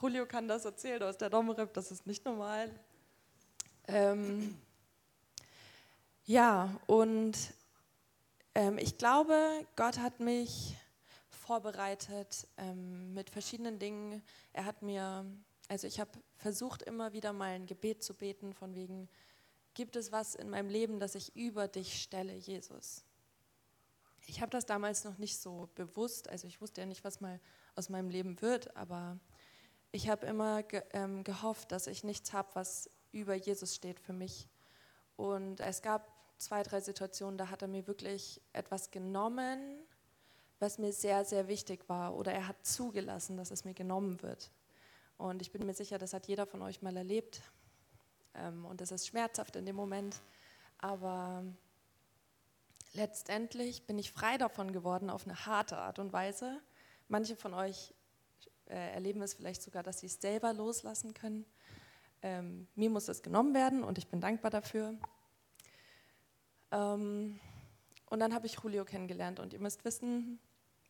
Julio 0.01 0.27
kann 0.27 0.47
das 0.47 0.65
erzählen 0.65 1.03
aus 1.03 1.19
der 1.19 1.29
Domrep, 1.29 1.75
das 1.75 1.91
ist 1.91 2.07
nicht 2.07 2.25
normal. 2.25 2.71
Ähm, 3.89 4.57
ja, 6.25 6.79
und 6.87 7.37
ähm, 8.55 8.79
ich 8.79 8.97
glaube, 8.97 9.67
Gott 9.75 9.99
hat 9.99 10.21
mich 10.21 10.77
vorbereitet 11.31 12.47
ähm, 12.59 13.13
mit 13.13 13.29
verschiedenen 13.31 13.81
Dingen. 13.81 14.23
Er 14.53 14.67
hat 14.67 14.83
mir, 14.83 15.27
also 15.69 15.89
ich 15.89 15.99
habe 15.99 16.13
versucht 16.37 16.83
immer 16.83 17.13
wieder 17.13 17.33
mal 17.33 17.51
ein 17.51 17.67
Gebet 17.67 18.05
zu 18.05 18.15
beten 18.15 18.53
von 18.53 18.77
wegen, 18.77 19.09
gibt 19.75 19.97
es 19.97 20.13
was 20.13 20.37
in 20.37 20.49
meinem 20.49 20.69
Leben, 20.69 21.01
das 21.01 21.17
ich 21.17 21.35
über 21.35 21.67
dich 21.67 22.01
stelle, 22.01 22.35
Jesus? 22.35 23.03
Ich 24.27 24.41
habe 24.43 24.51
das 24.51 24.65
damals 24.65 25.03
noch 25.03 25.19
nicht 25.19 25.39
so 25.41 25.69
bewusst, 25.75 26.29
also 26.29 26.47
ich 26.47 26.61
wusste 26.61 26.83
ja 26.83 26.87
nicht, 26.87 27.03
was 27.03 27.21
mal 27.21 27.41
aus 27.75 27.89
meinem 27.89 28.11
Leben 28.11 28.41
wird, 28.43 28.77
aber 28.77 29.19
ich 29.91 30.09
habe 30.09 30.27
immer 30.27 30.63
ge 30.63 30.83
ähm, 30.93 31.25
gehofft, 31.25 31.73
dass 31.73 31.87
ich 31.87 32.05
nichts 32.05 32.33
habe, 32.33 32.49
was 32.55 32.91
über 33.13 33.35
Jesus 33.35 33.75
steht 33.75 34.01
für 34.01 34.13
mich. 34.13 34.49
Und 35.17 35.61
es 35.61 35.83
gab 35.83 36.13
zwei, 36.39 36.63
drei 36.63 36.81
Situationen, 36.81 37.39
da 37.39 37.51
hat 37.51 37.63
er 37.63 37.69
mir 37.69 37.87
wirklich 37.87 38.41
etwas 38.53 38.91
genommen, 38.91 39.83
was 40.59 40.79
mir 40.79 40.93
sehr, 40.93 41.25
sehr 41.25 41.49
wichtig 41.49 41.89
war. 41.89 42.15
Oder 42.15 42.33
er 42.33 42.49
hat 42.49 42.67
zugelassen, 42.67 43.37
dass 43.37 43.51
es 43.51 43.65
mir 43.65 43.75
genommen 43.75 44.23
wird. 44.23 44.51
Und 45.17 45.43
ich 45.43 45.51
bin 45.51 45.67
mir 45.67 45.75
sicher, 45.75 45.99
das 45.99 46.13
hat 46.13 46.29
jeder 46.29 46.47
von 46.47 46.63
euch 46.63 46.83
mal 46.83 46.97
erlebt. 46.97 47.41
Ähm, 48.35 48.65
und 48.65 48.81
es 48.81 48.93
ist 48.93 49.09
schmerzhaft 49.09 49.57
in 49.57 49.67
dem 49.67 49.77
Moment. 49.77 50.21
Aber 50.79 51.45
letztendlich 52.93 53.85
bin 53.87 53.99
ich 53.99 54.13
frei 54.13 54.39
davon 54.39 54.73
geworden 54.73 55.11
auf 55.11 55.27
eine 55.27 55.47
harte 55.47 55.79
Art 55.79 55.99
und 55.99 56.13
Weise. 56.13 56.61
Manche 57.09 57.37
von 57.37 57.55
euch 57.55 57.95
äh, 58.69 58.93
erleben 58.93 59.23
es 59.23 59.35
vielleicht 59.35 59.63
sogar, 59.63 59.83
dass 59.83 60.01
sie 60.01 60.07
es 60.07 60.21
selber 60.21 60.53
loslassen 60.53 61.15
können. 61.15 61.45
Ähm, 62.23 62.67
mir 62.75 62.91
muss 62.91 63.09
es 63.09 63.23
genommen 63.23 63.55
werden 63.55 63.85
und 63.85 63.99
ich 63.99 64.09
bin 64.09 64.21
dankbar 64.21 64.51
dafür. 64.51 64.95
Ähm, 66.71 67.39
und 68.07 68.21
dann 68.21 68.35
habe 68.35 68.47
ich 68.47 68.59
Julio 68.63 68.85
kennengelernt 68.85 69.41
und 69.41 69.53
ihr 69.53 69.61
müsst 69.61 69.85
wissen, 69.85 70.39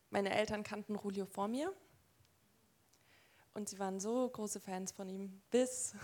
meine 0.09 0.33
Eltern 0.33 0.63
kannten 0.63 0.95
Julio 0.95 1.25
vor 1.25 1.47
mir 1.47 1.73
und 3.53 3.69
sie 3.69 3.77
waren 3.79 3.99
so 3.99 4.29
große 4.29 4.59
Fans 4.59 4.91
von 4.91 5.09
ihm, 5.09 5.41
bis 5.51 5.95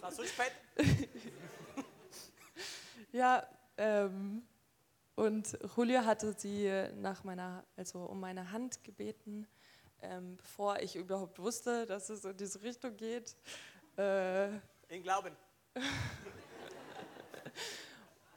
War 0.00 0.12
so 0.12 0.24
spät? 0.24 0.52
ja, 3.12 3.46
ähm, 3.76 4.42
und 5.20 5.58
Julio 5.76 6.06
hatte 6.06 6.32
sie 6.32 6.72
nach 6.96 7.24
meiner, 7.24 7.62
also 7.76 7.98
um 8.04 8.20
meine 8.20 8.52
Hand 8.52 8.82
gebeten, 8.82 9.46
ähm, 10.00 10.38
bevor 10.38 10.80
ich 10.80 10.96
überhaupt 10.96 11.38
wusste, 11.38 11.84
dass 11.84 12.08
es 12.08 12.24
in 12.24 12.38
diese 12.38 12.62
Richtung 12.62 12.96
geht. 12.96 13.36
Äh, 13.98 14.48
In 14.88 15.02
Glauben. 15.02 15.36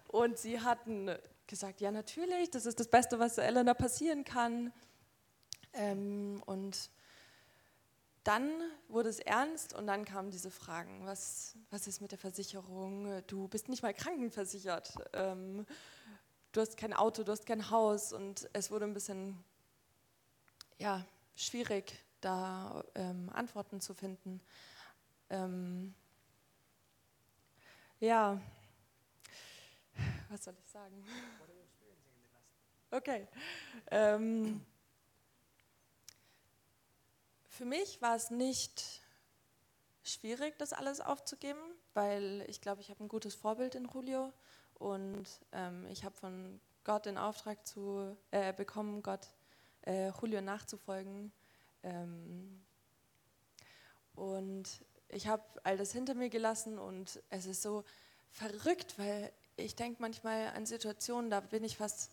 und 0.10 0.38
sie 0.38 0.60
hatten 0.60 1.16
gesagt, 1.48 1.80
ja 1.80 1.90
natürlich, 1.90 2.52
das 2.52 2.66
ist 2.66 2.82
das 2.82 2.90
Beste, 2.90 3.18
was 3.18 3.38
Elena 3.38 3.74
passieren 3.74 4.26
kann. 4.26 4.74
Ähm, 5.72 6.44
und 6.46 6.90
dann 8.26 8.52
wurde 8.90 9.08
es 9.08 9.20
ernst 9.20 9.74
und 9.74 9.88
dann 9.88 10.04
kamen 10.04 10.32
diese 10.32 10.52
Fragen, 10.52 11.06
was, 11.06 11.56
was 11.70 11.88
ist 11.88 12.02
mit 12.02 12.12
der 12.12 12.20
Versicherung? 12.20 13.24
Du 13.28 13.48
bist 13.48 13.70
nicht 13.70 13.84
mal 13.84 13.94
krankenversichert. 13.94 14.96
Ähm, 15.14 15.66
du 16.54 16.62
hast 16.62 16.78
kein 16.78 16.94
Auto, 16.94 17.24
du 17.24 17.32
hast 17.32 17.46
kein 17.46 17.70
Haus 17.70 18.14
und 18.14 18.48
es 18.54 18.72
wurde 18.72 18.86
ein 18.86 18.94
bisschen 18.94 19.44
ja, 20.78 21.06
schwierig, 21.36 21.94
da 22.22 22.84
ähm, 22.96 23.30
Antworten 23.34 23.82
zu 23.82 23.94
finden. 23.94 24.40
Ähm, 25.30 25.94
ja, 28.00 28.40
was 30.30 30.44
soll 30.44 30.56
ich 30.58 30.72
sagen? 30.72 31.04
Okay. 32.92 33.28
Ähm, 33.90 34.64
für 37.50 37.66
mich 37.66 38.02
war 38.02 38.16
es 38.16 38.30
nicht 38.30 39.02
schwierig, 40.04 40.58
das 40.60 40.74
alles 40.74 41.02
aufzugeben, 41.02 41.62
weil 41.96 42.46
ich 42.48 42.62
glaube, 42.62 42.82
ich 42.82 42.92
habe 42.92 43.04
ein 43.04 43.08
gutes 43.08 43.34
Vorbild 43.34 43.74
in 43.74 43.90
Julio 43.92 44.32
und 44.84 45.26
ähm, 45.54 45.88
ich 45.90 46.04
habe 46.04 46.14
von 46.16 46.60
Gott 46.84 47.06
den 47.06 47.18
Auftrag 47.18 47.66
zu, 47.66 48.18
äh, 48.32 48.52
bekommen, 48.52 49.02
Gott 49.02 49.30
äh, 49.86 50.10
Julio 50.10 50.42
nachzufolgen. 50.42 51.32
Ähm, 51.84 52.62
und 54.16 54.66
ich 55.08 55.28
habe 55.28 55.44
all 55.64 55.78
das 55.78 55.94
hinter 55.94 56.16
mir 56.16 56.30
gelassen 56.30 56.78
und 56.78 57.24
es 57.30 57.46
ist 57.46 57.62
so 57.62 57.86
verrückt, 58.30 59.00
weil 59.00 59.32
ich 59.56 59.78
denke 59.78 60.02
manchmal 60.02 60.48
an 60.48 60.66
Situationen, 60.66 61.32
da 61.32 61.40
bin 61.40 61.64
ich 61.64 61.78
fast 61.78 62.12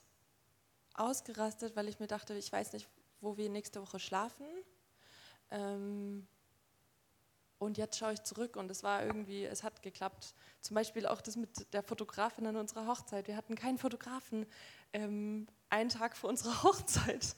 ausgerastet, 0.94 1.74
weil 1.74 1.88
ich 1.88 1.98
mir 1.98 2.06
dachte, 2.06 2.34
ich 2.34 2.52
weiß 2.52 2.72
nicht, 2.72 2.88
wo 3.20 3.36
wir 3.36 3.48
nächste 3.48 3.82
Woche 3.82 3.98
schlafen. 3.98 4.46
Ähm, 5.50 6.28
und 7.60 7.76
jetzt 7.76 7.98
schaue 7.98 8.14
ich 8.14 8.22
zurück 8.22 8.56
und 8.56 8.70
es 8.70 8.82
war 8.82 9.04
irgendwie, 9.04 9.44
es 9.44 9.62
hat 9.62 9.82
geklappt. 9.82 10.34
Zum 10.62 10.74
Beispiel 10.74 11.06
auch 11.06 11.20
das 11.20 11.36
mit 11.36 11.72
der 11.74 11.82
Fotografin 11.82 12.46
an 12.46 12.56
unserer 12.56 12.86
Hochzeit. 12.86 13.28
Wir 13.28 13.36
hatten 13.36 13.54
keinen 13.54 13.76
Fotografen 13.76 14.46
ähm, 14.94 15.46
einen 15.68 15.90
Tag 15.90 16.16
vor 16.16 16.30
unserer 16.30 16.62
Hochzeit. 16.62 17.36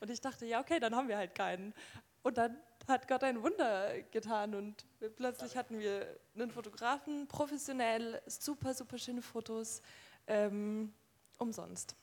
Und 0.00 0.08
ich 0.08 0.20
dachte, 0.20 0.46
ja, 0.46 0.60
okay, 0.60 0.78
dann 0.78 0.94
haben 0.94 1.08
wir 1.08 1.16
halt 1.16 1.34
keinen. 1.34 1.74
Und 2.22 2.38
dann 2.38 2.56
hat 2.86 3.08
Gott 3.08 3.24
ein 3.24 3.42
Wunder 3.42 4.00
getan 4.12 4.54
und 4.54 4.86
plötzlich 5.16 5.56
hatten 5.56 5.80
wir 5.80 6.16
einen 6.36 6.52
Fotografen, 6.52 7.26
professionell, 7.26 8.22
super, 8.26 8.72
super 8.72 8.98
schöne 8.98 9.20
Fotos, 9.20 9.82
ähm, 10.28 10.94
umsonst. 11.38 11.96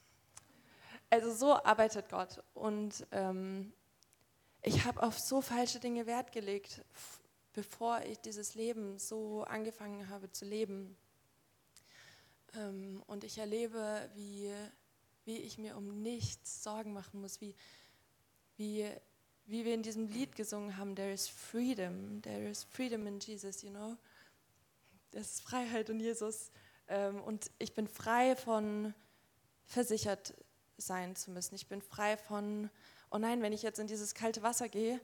Also 1.09 1.33
so 1.33 1.53
arbeitet 1.63 2.09
Gott. 2.09 2.43
Und 2.53 3.07
ähm, 3.11 3.71
ich 4.63 4.83
habe 4.83 5.01
auf 5.01 5.17
so 5.17 5.39
falsche 5.39 5.79
Dinge 5.79 6.05
Wert 6.05 6.33
gelegt, 6.33 6.83
bevor 7.53 8.01
ich 8.01 8.19
dieses 8.19 8.55
Leben 8.55 8.99
so 8.99 9.43
angefangen 9.43 10.09
habe 10.09 10.31
zu 10.31 10.45
leben. 10.45 10.97
Ähm, 12.55 13.01
und 13.07 13.23
ich 13.23 13.37
erlebe, 13.37 14.09
wie, 14.15 14.51
wie 15.25 15.37
ich 15.37 15.57
mir 15.57 15.77
um 15.77 16.01
nichts 16.01 16.63
Sorgen 16.63 16.93
machen 16.93 17.21
muss, 17.21 17.41
wie, 17.41 17.55
wie, 18.57 18.89
wie 19.45 19.65
wir 19.65 19.73
in 19.73 19.83
diesem 19.83 20.07
Lied 20.07 20.35
gesungen 20.35 20.77
haben, 20.77 20.95
There 20.95 21.11
is 21.11 21.27
freedom, 21.27 22.21
there 22.21 22.49
is 22.49 22.63
freedom 22.63 23.07
in 23.07 23.19
Jesus, 23.19 23.61
you 23.61 23.69
know. 23.69 23.97
Das 25.11 25.31
ist 25.31 25.41
Freiheit 25.41 25.89
in 25.89 25.99
Jesus. 25.99 26.51
Ähm, 26.87 27.21
und 27.21 27.51
ich 27.59 27.73
bin 27.73 27.87
frei 27.87 28.35
von 28.35 28.93
versichert 29.65 30.33
sein 30.77 31.15
zu 31.15 31.31
müssen. 31.31 31.55
Ich 31.55 31.67
bin 31.67 31.81
frei 31.81 32.17
von 32.17 32.69
oh 33.13 33.19
nein, 33.19 33.41
wenn 33.43 33.53
ich 33.53 33.61
jetzt 33.61 33.79
in 33.79 33.87
dieses 33.87 34.15
kalte 34.15 34.41
Wasser 34.41 34.67
gehe, 34.67 34.99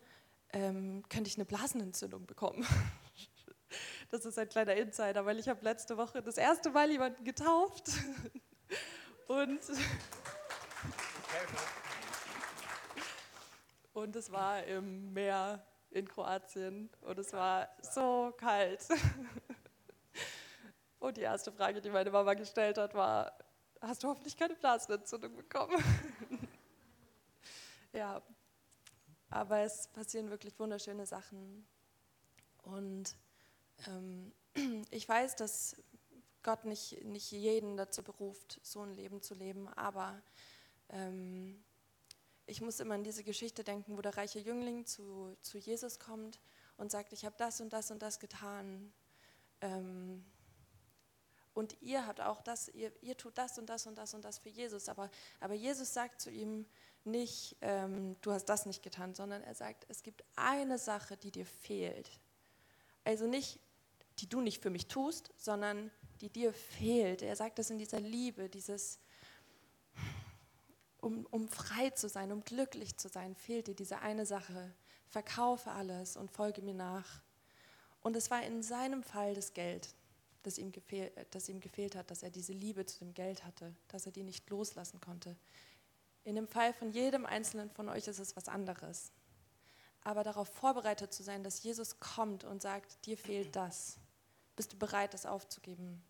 ähm, 0.54 1.04
könnte 1.10 1.30
ich 1.30 1.38
eine 1.38 1.46
Blasenentzündung 1.46 2.26
bekommen. 2.26 2.66
Das 4.12 4.26
ist 4.26 4.40
ein 4.40 4.50
kleiner 4.50 4.74
Insider, 4.74 5.24
weil 5.24 5.38
ich 5.38 5.48
habe 5.48 5.64
letzte 5.64 5.96
Woche 5.96 6.24
das 6.24 6.38
erste 6.38 6.72
Mal 6.72 6.90
jemanden 6.90 7.24
getauft. 7.24 7.92
Und, 9.28 9.60
und 13.94 14.16
es 14.16 14.32
war 14.32 14.64
im 14.64 15.14
Meer 15.14 15.64
in 15.92 16.08
Kroatien 16.08 16.90
und 17.02 17.20
es 17.20 17.32
war 17.32 17.70
so 17.82 18.34
kalt. 18.38 18.84
Und 21.00 21.18
die 21.18 21.22
erste 21.22 21.52
Frage, 21.52 21.80
die 21.80 21.92
meine 21.92 22.10
Mama 22.10 22.34
gestellt 22.34 22.80
hat, 22.80 22.96
war, 22.96 23.38
hast 23.82 24.04
du 24.04 24.08
hoffentlich 24.08 24.36
keine 24.36 24.56
Blasenentzündung 24.56 25.36
bekommen? 25.36 25.76
Ja, 27.94 28.24
aber 29.30 29.60
es 29.60 29.88
passieren 29.90 30.30
wirklich 30.30 30.58
wunderschöne 30.60 31.06
Sachen. 31.06 31.68
Und 32.64 33.16
ähm, 33.88 34.34
ich 34.92 35.08
weiß, 35.08 35.36
dass 35.36 35.76
Gott 36.44 36.66
nicht, 36.66 37.04
nicht 37.04 37.32
jeden 37.32 37.78
dazu 37.78 38.04
beruft, 38.04 38.60
so 38.64 38.82
ein 38.82 38.94
Leben 38.94 39.22
zu 39.22 39.34
leben, 39.34 39.68
aber 39.70 40.22
ähm, 40.90 41.64
ich 42.46 42.62
muss 42.62 42.80
immer 42.80 42.96
an 42.96 43.04
diese 43.04 43.24
Geschichte 43.24 43.64
denken, 43.64 43.98
wo 43.98 44.02
der 44.02 44.18
reiche 44.18 44.40
Jüngling 44.40 44.86
zu, 44.86 45.38
zu 45.42 45.58
Jesus 45.58 46.00
kommt 46.00 46.40
und 46.78 46.92
sagt, 46.92 47.14
ich 47.14 47.26
habe 47.26 47.36
das 47.38 47.62
und 47.62 47.74
das 47.74 47.92
und 47.92 48.02
das 48.02 48.20
getan. 48.20 48.92
Ähm, 49.62 50.26
und 51.54 51.80
ihr 51.82 52.08
habt 52.08 52.22
auch 52.22 52.42
das, 52.42 52.70
ihr, 52.70 52.92
ihr 53.04 53.18
tut 53.18 53.38
das 53.38 53.60
und 53.60 53.70
das 53.70 53.86
und 53.86 53.98
das 53.98 54.14
und 54.14 54.24
das 54.24 54.40
für 54.40 54.50
Jesus. 54.50 54.90
Aber, 54.90 55.12
aber 55.40 55.54
Jesus 55.54 55.94
sagt 55.94 56.22
zu 56.22 56.32
ihm, 56.32 56.66
nicht, 57.06 57.56
ähm, 57.62 58.16
du 58.22 58.32
hast 58.32 58.46
das 58.46 58.66
nicht 58.66 58.84
getan, 58.84 59.16
sondern 59.16 59.42
er 59.44 59.56
sagt, 59.56 59.86
es 59.90 60.04
gibt 60.04 60.24
eine 60.36 60.78
Sache, 60.78 61.18
die 61.18 61.32
dir 61.32 61.46
fehlt. 61.46 62.10
Also 63.04 63.28
nicht, 63.28 63.60
die 64.20 64.28
du 64.28 64.42
nicht 64.42 64.62
für 64.62 64.70
mich 64.70 64.88
tust, 64.88 65.32
sondern 65.38 65.92
die 66.22 66.30
dir 66.30 66.54
fehlt. 66.54 67.22
Er 67.22 67.36
sagt 67.36 67.60
das 67.60 67.70
in 67.70 67.78
dieser 67.78 68.00
Liebe, 68.00 68.50
dieses, 68.50 69.00
um, 71.00 71.26
um 71.32 71.48
frei 71.48 71.90
zu 71.92 72.10
sein, 72.10 72.32
um 72.32 72.44
glücklich 72.44 72.98
zu 72.98 73.08
sein, 73.08 73.36
fehlt 73.36 73.68
dir 73.68 73.76
diese 73.76 74.00
eine 74.00 74.26
Sache. 74.26 74.74
Verkaufe 75.08 75.72
alles 75.72 76.18
und 76.18 76.30
folge 76.30 76.62
mir 76.62 76.74
nach. 76.74 77.22
Und 78.02 78.16
es 78.16 78.30
war 78.30 78.44
in 78.44 78.62
seinem 78.62 79.04
Fall 79.04 79.34
das 79.34 79.54
Geld, 79.54 79.94
das 80.44 80.58
ihm, 80.58 80.72
gefehl, 80.72 81.12
das 81.32 81.50
ihm 81.50 81.60
gefehlt 81.60 81.96
hat, 81.96 82.12
dass 82.12 82.24
er 82.24 82.30
diese 82.30 82.54
Liebe 82.54 82.86
zu 82.86 83.00
dem 83.00 83.14
Geld 83.14 83.44
hatte, 83.44 83.74
dass 83.88 84.06
er 84.06 84.12
die 84.12 84.24
nicht 84.24 84.50
loslassen 84.50 85.02
konnte. 85.02 85.36
In 86.30 86.36
dem 86.36 86.48
Fall 86.48 86.74
von 86.74 86.92
jedem 86.92 87.26
Einzelnen 87.26 87.72
von 87.72 87.90
euch 87.90 88.08
ist 88.08 88.20
es 88.20 88.36
was 88.36 88.48
anderes. 88.48 89.12
Aber 90.04 90.24
darauf 90.24 90.48
vorbereitet 90.48 91.12
zu 91.12 91.24
sein, 91.24 91.44
dass 91.44 91.64
Jesus 91.64 92.00
kommt 92.00 92.44
und 92.44 92.62
sagt, 92.62 93.04
dir 93.08 93.18
fehlt 93.18 93.56
das. 93.56 93.98
Bist 94.56 94.72
du 94.72 94.78
bereit, 94.78 95.16
das 95.16 95.26
aufzugeben? 95.26 96.04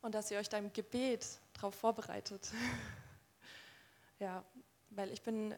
Und 0.00 0.14
dass 0.14 0.30
ihr 0.30 0.38
euch 0.38 0.48
da 0.48 0.56
im 0.56 0.72
Gebet 0.72 1.26
darauf 1.52 1.74
vorbereitet. 1.74 2.50
ja, 4.18 4.42
weil 4.88 5.12
ich 5.12 5.20
bin, 5.20 5.54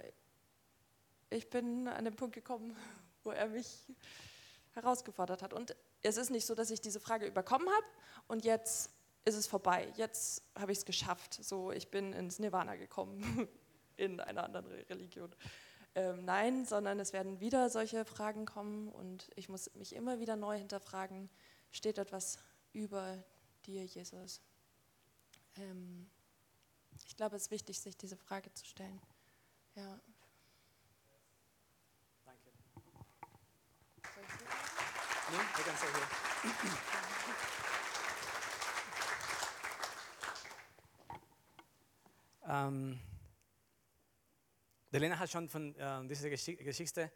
ich 1.31 1.49
bin 1.51 1.87
an 1.87 2.07
den 2.07 2.17
Punkt 2.17 2.35
gekommen, 2.35 2.77
wo 3.23 3.31
er 3.31 3.47
mich 3.47 3.87
herausgefordert 4.73 5.43
hat. 5.43 5.53
Und 5.53 5.77
es 6.03 6.17
ist 6.17 6.31
nicht 6.31 6.45
so, 6.45 6.57
dass 6.57 6.73
ich 6.73 6.81
diese 6.81 6.99
Frage 6.99 7.25
überkommen 7.27 7.69
habe 7.69 7.87
und 8.27 8.45
jetzt 8.45 8.91
ist 9.25 9.35
es 9.35 9.47
vorbei. 9.47 9.93
Jetzt 9.97 10.43
habe 10.55 10.73
ich 10.73 10.79
es 10.79 10.85
geschafft. 10.85 11.35
So, 11.35 11.71
ich 11.73 11.91
bin 11.91 12.13
ins 12.13 12.39
Nirvana 12.39 12.77
gekommen 12.77 13.49
in 13.97 14.21
einer 14.21 14.45
anderen 14.45 14.67
Religion. 14.67 15.35
Ähm, 15.95 16.25
nein, 16.25 16.65
sondern 16.65 17.01
es 17.01 17.13
werden 17.13 17.41
wieder 17.41 17.71
solche 17.71 18.05
Fragen 18.05 18.47
kommen 18.47 18.89
und 18.89 19.31
ich 19.37 19.49
muss 19.49 19.75
mich 19.75 19.95
immer 19.95 20.21
wieder 20.21 20.37
neu 20.37 20.57
hinterfragen, 20.57 21.29
steht 21.71 21.99
etwas 21.99 22.39
über 22.73 23.25
dir, 23.65 23.85
Jesus? 23.85 24.41
Ähm, 25.57 26.09
ich 27.07 27.17
glaube, 27.17 27.37
es 27.37 27.43
ist 27.43 27.51
wichtig, 27.51 27.81
sich 27.81 27.97
diese 27.97 28.17
Frage 28.17 28.53
zu 28.55 28.65
stellen. 28.65 29.01
Ja. 29.75 29.99
Danke. 32.25 32.51
Nee, 35.31 35.39
wir 35.57 35.65
können 35.65 35.79
so 35.79 35.87
hier. 36.63 37.08
Ähm, 42.49 42.99
der 44.91 45.01
Lena 45.01 45.19
hat 45.19 45.31
schon 45.31 45.49
von 45.49 45.75
äh, 45.77 46.07
dieser 46.09 46.31
Gesch 46.31 46.47
Geschichte 46.57 47.13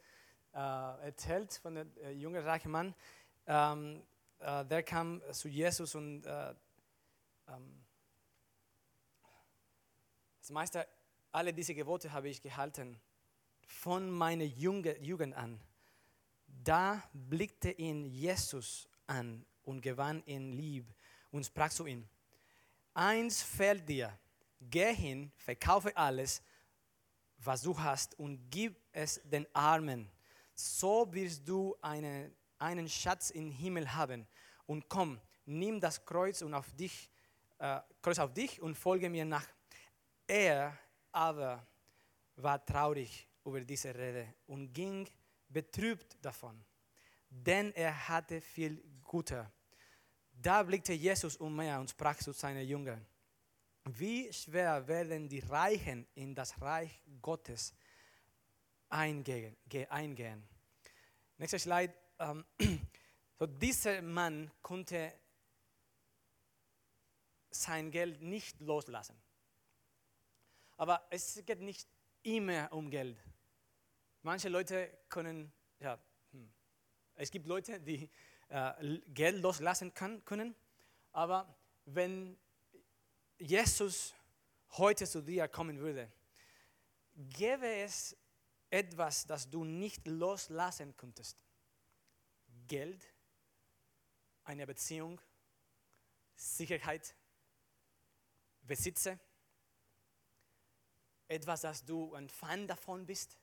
äh, 0.52 0.58
erzählt, 0.58 1.54
von 1.54 1.74
dem 1.74 1.96
äh, 1.98 2.10
jungen 2.10 2.44
reichen 2.44 2.70
Mann. 2.70 2.94
Ähm, 3.46 4.02
äh, 4.40 4.64
der 4.66 4.82
kam 4.82 5.22
zu 5.32 5.48
Jesus 5.48 5.94
und 5.94 6.26
äh, 6.26 6.54
ähm, 7.48 7.82
Meister, 10.50 10.86
alle 11.30 11.54
diese 11.54 11.74
Gebote 11.74 12.12
habe 12.12 12.28
ich 12.28 12.42
gehalten, 12.42 13.00
von 13.62 14.10
meiner 14.10 14.44
Jugend 14.44 15.34
an. 15.34 15.58
Da 16.46 17.02
blickte 17.14 17.70
ihn 17.70 18.04
Jesus 18.04 18.86
an 19.06 19.46
und 19.62 19.80
gewann 19.80 20.22
ihn 20.26 20.52
lieb 20.52 20.84
und 21.30 21.46
sprach 21.46 21.70
zu 21.70 21.86
ihm, 21.86 22.06
eins 22.92 23.42
fällt 23.42 23.88
dir, 23.88 24.18
geh 24.70 24.94
hin, 24.94 25.32
verkaufe 25.36 25.96
alles, 25.96 26.42
was 27.38 27.62
du 27.62 27.78
hast 27.78 28.18
und 28.18 28.50
gib 28.50 28.76
es 28.92 29.20
den 29.24 29.46
Armen. 29.54 30.10
So 30.54 31.12
wirst 31.12 31.46
du 31.48 31.76
eine, 31.80 32.32
einen 32.58 32.88
Schatz 32.88 33.30
im 33.30 33.50
Himmel 33.50 33.92
haben. 33.92 34.26
Und 34.66 34.88
komm, 34.88 35.20
nimm 35.44 35.80
das 35.80 36.04
Kreuz, 36.04 36.42
und 36.42 36.54
auf 36.54 36.70
dich, 36.72 37.10
äh, 37.58 37.80
Kreuz 38.00 38.18
auf 38.18 38.32
dich 38.32 38.60
und 38.60 38.76
folge 38.76 39.10
mir 39.10 39.24
nach. 39.24 39.46
Er 40.26 40.78
aber 41.10 41.66
war 42.36 42.64
traurig 42.64 43.28
über 43.44 43.60
diese 43.60 43.94
Rede 43.94 44.34
und 44.46 44.72
ging 44.72 45.08
betrübt 45.48 46.16
davon, 46.22 46.64
denn 47.28 47.72
er 47.72 48.08
hatte 48.08 48.40
viel 48.40 48.82
Guter. 49.02 49.52
Da 50.32 50.62
blickte 50.62 50.92
Jesus 50.92 51.36
umher 51.36 51.78
und 51.78 51.90
sprach 51.90 52.16
zu 52.16 52.32
seinen 52.32 52.66
Jüngern, 52.66 53.04
wie 53.84 54.32
schwer 54.32 54.86
werden 54.86 55.28
die 55.28 55.40
Reichen 55.40 56.06
in 56.14 56.34
das 56.34 56.60
Reich 56.60 57.02
Gottes 57.20 57.74
eingehen. 58.88 59.56
eingehen. 59.88 60.46
Nächster 61.38 61.58
Slide. 61.58 61.94
Ähm, 62.18 62.44
so 63.38 63.46
dieser 63.46 64.02
Mann 64.02 64.50
konnte 64.62 65.12
sein 67.50 67.90
Geld 67.90 68.22
nicht 68.22 68.60
loslassen. 68.60 69.20
Aber 70.76 71.06
es 71.10 71.42
geht 71.44 71.60
nicht 71.60 71.88
immer 72.22 72.72
um 72.72 72.90
Geld. 72.90 73.18
Manche 74.22 74.48
Leute 74.48 74.98
können, 75.08 75.52
ja, 75.80 75.98
hm. 76.30 76.52
es 77.14 77.30
gibt 77.30 77.46
Leute, 77.46 77.80
die 77.80 78.08
äh, 78.48 79.00
Geld 79.08 79.42
loslassen 79.42 79.92
kann, 79.92 80.24
können, 80.24 80.54
aber 81.12 81.54
wenn 81.84 82.38
Jesus 83.42 84.14
heute 84.70 85.06
zu 85.06 85.20
dir 85.20 85.48
kommen 85.48 85.78
würde, 85.80 86.10
gäbe 87.14 87.66
es 87.66 88.16
etwas, 88.70 89.26
das 89.26 89.50
du 89.50 89.64
nicht 89.64 90.06
loslassen 90.06 90.96
könntest. 90.96 91.36
Geld, 92.68 93.04
eine 94.44 94.66
Beziehung, 94.66 95.20
Sicherheit, 96.36 97.14
Besitze, 98.62 99.18
etwas, 101.26 101.62
das 101.62 101.84
du 101.84 102.14
ein 102.14 102.28
Fan 102.28 102.68
davon 102.68 103.04
bist, 103.04 103.36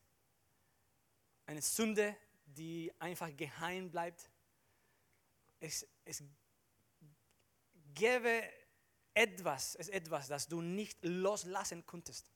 eine 1.46 1.62
Sünde, 1.62 2.16
die 2.46 2.92
einfach 3.00 3.36
geheim 3.36 3.92
bleibt. 3.92 4.30
Es, 5.60 5.86
es 6.06 6.24
gäbe 7.94 8.50
etwas, 9.14 9.76
ist 9.76 9.90
etwas, 9.90 10.28
das 10.28 10.48
du 10.48 10.62
nicht 10.62 11.04
loslassen 11.04 11.86
konntest. 11.86 12.32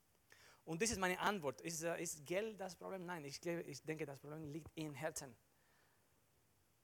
Und 0.66 0.82
das 0.82 0.92
ist 0.92 1.00
meine 1.00 1.20
Antwort. 1.20 1.62
Ist, 1.62 1.84
äh, 1.84 2.02
ist 2.02 2.26
Geld 2.26 2.60
das 2.60 2.76
Problem? 2.76 3.06
Nein, 3.06 3.26
ich, 3.26 3.46
ich 3.46 3.84
denke, 3.84 4.06
das 4.06 4.20
Problem 4.20 4.52
liegt 4.52 4.72
in 4.76 4.94
Herzen. 4.94 5.36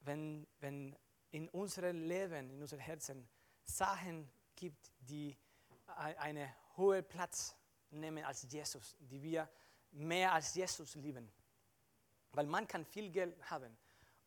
Wenn, 0.02 0.48
wenn 0.60 0.96
in 1.32 1.48
unserem 1.50 2.02
Leben, 2.04 2.50
in 2.50 2.62
unserem 2.62 2.82
Herzen 2.82 3.30
Sachen 3.64 4.30
gibt, 4.56 4.92
die 5.00 5.38
einen 5.86 6.52
hohen 6.78 7.04
Platz 7.08 7.56
nehmen 7.90 8.24
als 8.24 8.46
Jesus, 8.50 8.96
die 9.00 9.22
wir 9.22 9.50
mehr 9.92 10.34
als 10.34 10.54
Jesus 10.54 10.96
lieben. 10.96 11.32
Weil 12.32 12.46
man 12.46 12.68
kann 12.68 12.86
viel 12.86 13.10
Geld 13.10 13.36
haben. 13.50 13.78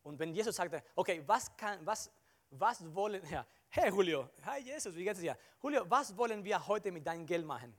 Und 0.01 0.19
wenn 0.19 0.33
Jesus 0.33 0.55
sagte, 0.55 0.83
okay, 0.95 1.23
was, 1.25 1.55
kann, 1.55 1.85
was, 1.85 2.11
was 2.49 2.93
wollen, 2.93 3.25
ja, 3.29 3.45
Hey 3.75 3.89
Julio, 3.89 4.29
hi 4.43 4.59
Jesus, 4.59 4.95
wie 4.95 5.03
geht's 5.03 5.19
dir? 5.19 5.35
Julio, 5.59 5.89
was 5.89 6.15
wollen 6.15 6.43
wir 6.43 6.67
heute 6.67 6.91
mit 6.91 7.07
deinem 7.07 7.25
Geld 7.25 7.43
machen? 7.43 7.75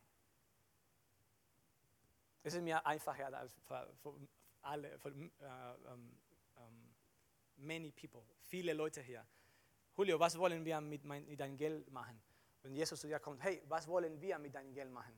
Es 2.43 2.55
ist 2.55 2.63
mir 2.63 2.85
einfacher 2.85 3.33
als 3.33 3.55
für, 3.63 4.19
alle, 4.63 4.99
für 4.99 5.11
um, 5.11 5.31
um, 6.57 6.95
many 7.59 7.93
people, 7.93 8.25
viele 8.41 8.73
Leute 8.73 9.03
hier. 9.03 9.25
Julio, 9.97 10.19
was 10.19 10.37
wollen 10.37 10.65
wir 10.65 10.81
mit, 10.81 11.05
mein, 11.05 11.29
mit 11.29 11.39
deinem 11.39 11.57
Geld 11.57 11.89
machen? 11.93 12.21
Wenn 12.63 12.75
Jesus 12.75 13.01
zu 13.01 13.07
dir 13.07 13.21
kommt, 13.21 13.41
hey, 13.45 13.63
was 13.69 13.87
wollen 13.87 14.21
wir 14.21 14.37
mit 14.41 14.53
deinem 14.53 14.73
Geld 14.73 14.91
machen? 14.91 15.17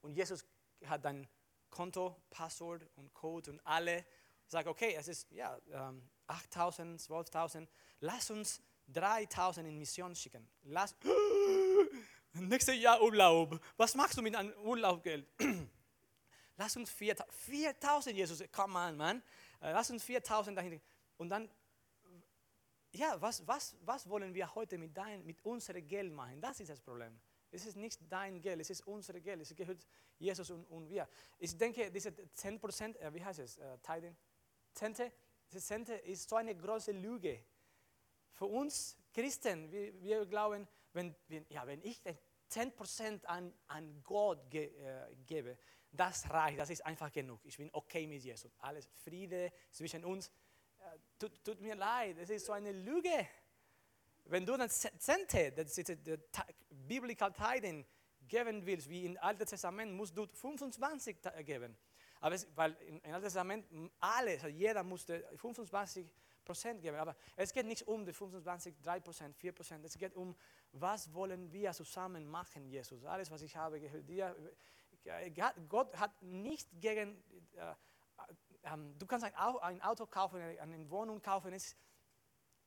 Und 0.00 0.16
Jesus 0.16 0.44
hat 0.86 1.04
dein 1.04 1.28
Konto, 1.70 2.20
Passwort 2.30 2.84
und 2.96 3.14
Code 3.14 3.52
und 3.52 3.64
alle 3.64 4.04
sagt, 4.48 4.66
okay, 4.66 4.92
es 4.98 5.06
ist 5.06 5.30
ja, 5.30 5.56
ähm, 5.70 6.10
8.000, 6.26 7.00
12.000, 7.06 7.68
lass 8.00 8.28
uns 8.32 8.60
3000 8.92 9.66
in 9.66 9.78
Mission 9.78 10.14
schicken. 10.14 10.48
Lass, 10.64 10.94
nächstes 12.32 12.76
Jahr 12.76 13.00
Urlaub. 13.02 13.60
Was 13.76 13.94
machst 13.94 14.16
du 14.16 14.22
mit 14.22 14.34
einem 14.34 14.52
Urlaubgeld? 14.64 15.26
Lass 16.56 16.76
uns 16.76 16.90
4000, 16.90 17.32
4000 17.32 18.16
Jesus, 18.16 18.42
come 18.52 18.78
on, 18.78 18.96
man. 18.96 19.22
Äh, 19.62 19.72
lass 19.72 19.90
uns 19.90 20.04
4000 20.04 20.58
dahin. 20.58 20.78
Und 21.16 21.30
dann, 21.30 21.48
ja, 22.92 23.18
was, 23.18 23.46
was, 23.46 23.76
was 23.80 24.06
wollen 24.06 24.34
wir 24.34 24.54
heute 24.54 24.76
mit, 24.76 24.94
dein, 24.94 25.24
mit 25.24 25.42
unserem 25.42 25.86
Geld 25.86 26.12
machen? 26.12 26.38
Das 26.38 26.60
ist 26.60 26.68
das 26.68 26.80
Problem. 26.80 27.18
Es 27.50 27.64
ist 27.64 27.76
nicht 27.76 28.00
dein 28.08 28.40
Geld, 28.40 28.60
es 28.60 28.70
ist 28.70 28.86
unser 28.86 29.18
Geld. 29.20 29.40
Es 29.40 29.54
gehört 29.56 29.86
Jesus 30.18 30.50
und, 30.50 30.64
und 30.66 30.88
wir. 30.88 31.08
Ich 31.38 31.56
denke, 31.56 31.90
diese 31.90 32.10
10% 32.10 32.96
äh, 32.98 33.14
wie 33.14 33.24
heißt 33.24 33.40
es, 33.40 33.56
äh? 33.56 33.78
Zente, 34.72 35.12
diese 35.50 35.64
Zente 35.64 35.94
ist 35.94 36.28
so 36.28 36.36
eine 36.36 36.54
große 36.54 36.92
Lüge. 36.92 37.42
Für 38.40 38.46
uns 38.46 38.96
Christen, 39.12 39.70
wir, 39.70 40.00
wir 40.00 40.24
glauben, 40.24 40.66
wenn, 40.94 41.14
wenn, 41.28 41.44
ja, 41.50 41.66
wenn 41.66 41.82
ich 41.82 42.00
10% 42.50 43.26
an, 43.26 43.52
an 43.66 44.02
Gott 44.02 44.50
ge, 44.50 44.68
äh, 44.78 45.14
gebe, 45.26 45.58
das 45.92 46.30
reicht, 46.30 46.58
das 46.58 46.70
ist 46.70 46.86
einfach 46.86 47.12
genug. 47.12 47.40
Ich 47.44 47.58
bin 47.58 47.68
okay 47.74 48.06
mit 48.06 48.22
Jesus. 48.22 48.50
Alles 48.60 48.88
Friede 49.04 49.52
zwischen 49.70 50.06
uns. 50.06 50.28
Äh, 50.78 50.98
tut, 51.18 51.44
tut, 51.44 51.60
mir 51.60 51.74
leid, 51.74 52.16
es 52.16 52.30
ist 52.30 52.46
so 52.46 52.52
eine 52.52 52.72
Lüge. 52.72 53.28
Wenn 54.24 54.46
du 54.46 54.56
dann 54.56 54.70
Zente, 54.70 55.52
das 55.52 55.76
ist 55.76 56.06
der 56.06 56.18
Biblical 56.70 57.34
Tithing, 57.34 57.84
geben 58.26 58.64
willst, 58.64 58.88
wie 58.88 59.04
im 59.04 59.18
Alten 59.18 59.44
Testament, 59.44 59.92
musst 59.92 60.16
du 60.16 60.26
25 60.26 61.18
geben. 61.44 61.76
Aber 62.20 62.34
es, 62.34 62.48
weil 62.56 62.74
im 62.86 63.02
Alten 63.04 63.24
Testament 63.24 63.66
alles, 63.98 64.44
also 64.44 64.48
jeder 64.48 64.82
musste 64.82 65.28
25 65.36 66.08
Prozent 66.44 66.80
geben. 66.80 66.96
Aber 66.96 67.16
es 67.36 67.52
geht 67.52 67.66
nicht 67.66 67.86
um 67.86 68.04
die 68.04 68.12
25, 68.12 68.80
3 68.82 69.00
Prozent, 69.00 69.36
4 69.36 69.52
Prozent. 69.52 69.84
Es 69.84 69.96
geht 69.96 70.14
um, 70.14 70.34
was 70.72 71.12
wollen 71.12 71.52
wir 71.52 71.72
zusammen 71.72 72.26
machen, 72.26 72.66
Jesus. 72.66 73.04
Alles, 73.04 73.30
was 73.30 73.42
ich 73.42 73.56
habe 73.56 73.80
gehört 73.80 74.08
dir. 74.08 74.36
Gott 75.68 75.96
hat 75.98 76.20
nicht 76.22 76.68
gegen, 76.80 77.22
äh, 77.56 77.70
äh, 78.62 78.76
du 78.98 79.06
kannst 79.06 79.24
ein, 79.24 79.34
ein 79.34 79.82
Auto 79.82 80.06
kaufen, 80.06 80.40
eine 80.40 80.90
Wohnung 80.90 81.22
kaufen. 81.22 81.52
Es, 81.52 81.76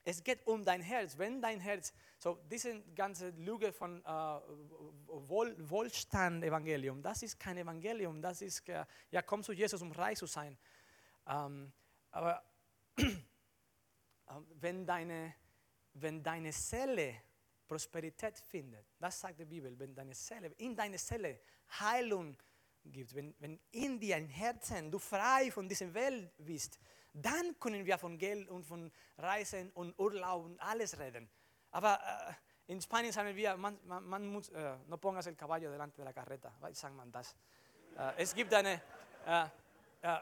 es 0.03 0.23
geht 0.23 0.45
um 0.47 0.65
dein 0.65 0.81
Herz. 0.81 1.17
Wenn 1.17 1.41
dein 1.41 1.59
Herz, 1.59 1.93
so 2.17 2.39
diese 2.49 2.81
ganze 2.95 3.29
Lüge 3.31 3.71
von 3.71 4.03
äh, 4.03 4.07
Wohl, 4.07 5.55
Wohlstand-Evangelium, 5.69 7.01
das 7.01 7.23
ist 7.23 7.39
kein 7.39 7.57
Evangelium. 7.57 8.21
Das 8.21 8.41
ist, 8.41 8.67
äh, 8.67 8.85
ja, 9.11 9.21
komm 9.21 9.43
zu 9.43 9.53
Jesus, 9.53 9.81
um 9.81 9.91
reich 9.91 10.17
zu 10.17 10.25
sein. 10.25 10.57
Ähm, 11.27 11.71
aber 12.11 12.43
wenn 14.59 14.85
deine, 14.85 15.35
wenn 15.93 16.23
deine 16.23 16.51
Seele 16.51 17.15
Prosperität 17.67 18.39
findet, 18.39 18.85
das 18.99 19.19
sagt 19.19 19.39
die 19.39 19.45
Bibel, 19.45 19.77
wenn 19.79 19.95
deine 19.95 20.13
Seele, 20.13 20.47
in 20.57 20.75
deine 20.75 20.97
Seele 20.97 21.39
Heilung 21.79 22.37
gibt, 22.85 23.15
wenn, 23.15 23.33
wenn 23.39 23.59
in 23.71 23.99
dir 23.99 24.17
ein 24.17 24.27
Herzen 24.27 24.91
du 24.91 24.99
frei 24.99 25.49
von 25.51 25.67
dieser 25.67 25.93
Welt 25.93 26.31
bist, 26.37 26.79
dann 27.13 27.57
können 27.59 27.85
wir 27.85 27.97
von 27.97 28.17
Geld 28.17 28.49
und 28.49 28.65
von 28.65 28.91
Reisen 29.17 29.71
und 29.71 29.97
Urlaub 29.99 30.45
und 30.45 30.59
alles 30.59 30.97
reden. 30.99 31.29
Aber 31.71 31.99
äh, 32.67 32.71
in 32.71 32.81
Spanien 32.81 33.11
sagen 33.11 33.35
wir, 33.35 33.55
man, 33.57 33.79
man, 33.85 34.03
man 34.03 34.27
muss, 34.27 34.49
äh, 34.49 34.77
no 34.87 34.97
pongas 34.97 35.27
el 35.27 35.35
caballo 35.35 35.69
delante 35.71 35.97
de 35.97 36.05
la 36.05 36.13
carreta, 36.13 36.53
sagt 36.71 36.95
man 36.95 37.11
das? 37.11 37.35
Äh, 37.97 38.13
es 38.17 38.33
gibt 38.33 38.53
eine, 38.53 38.81
äh, 39.25 39.45
äh, 40.01 40.19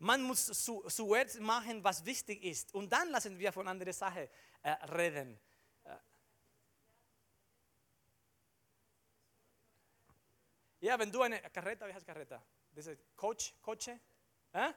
man 0.00 0.22
muss 0.22 0.46
zu, 0.46 0.80
zuerst 0.88 1.40
machen, 1.40 1.84
was 1.84 2.04
wichtig 2.04 2.42
ist 2.42 2.74
und 2.74 2.90
dann 2.90 3.10
lassen 3.10 3.38
wir 3.38 3.52
von 3.52 3.68
anderen 3.68 3.92
Sachen 3.92 4.28
äh, 4.62 4.70
reden. 4.70 5.38
Äh. 5.84 5.96
Ja, 10.80 10.98
wenn 10.98 11.12
du 11.12 11.20
eine 11.20 11.40
Carreta, 11.50 11.86
wie 11.86 11.92
heißt 11.92 12.06
Carreta? 12.06 12.42
Diese 12.70 12.96
Coach, 13.14 13.54
Coche? 13.60 14.00
Äh? 14.52 14.72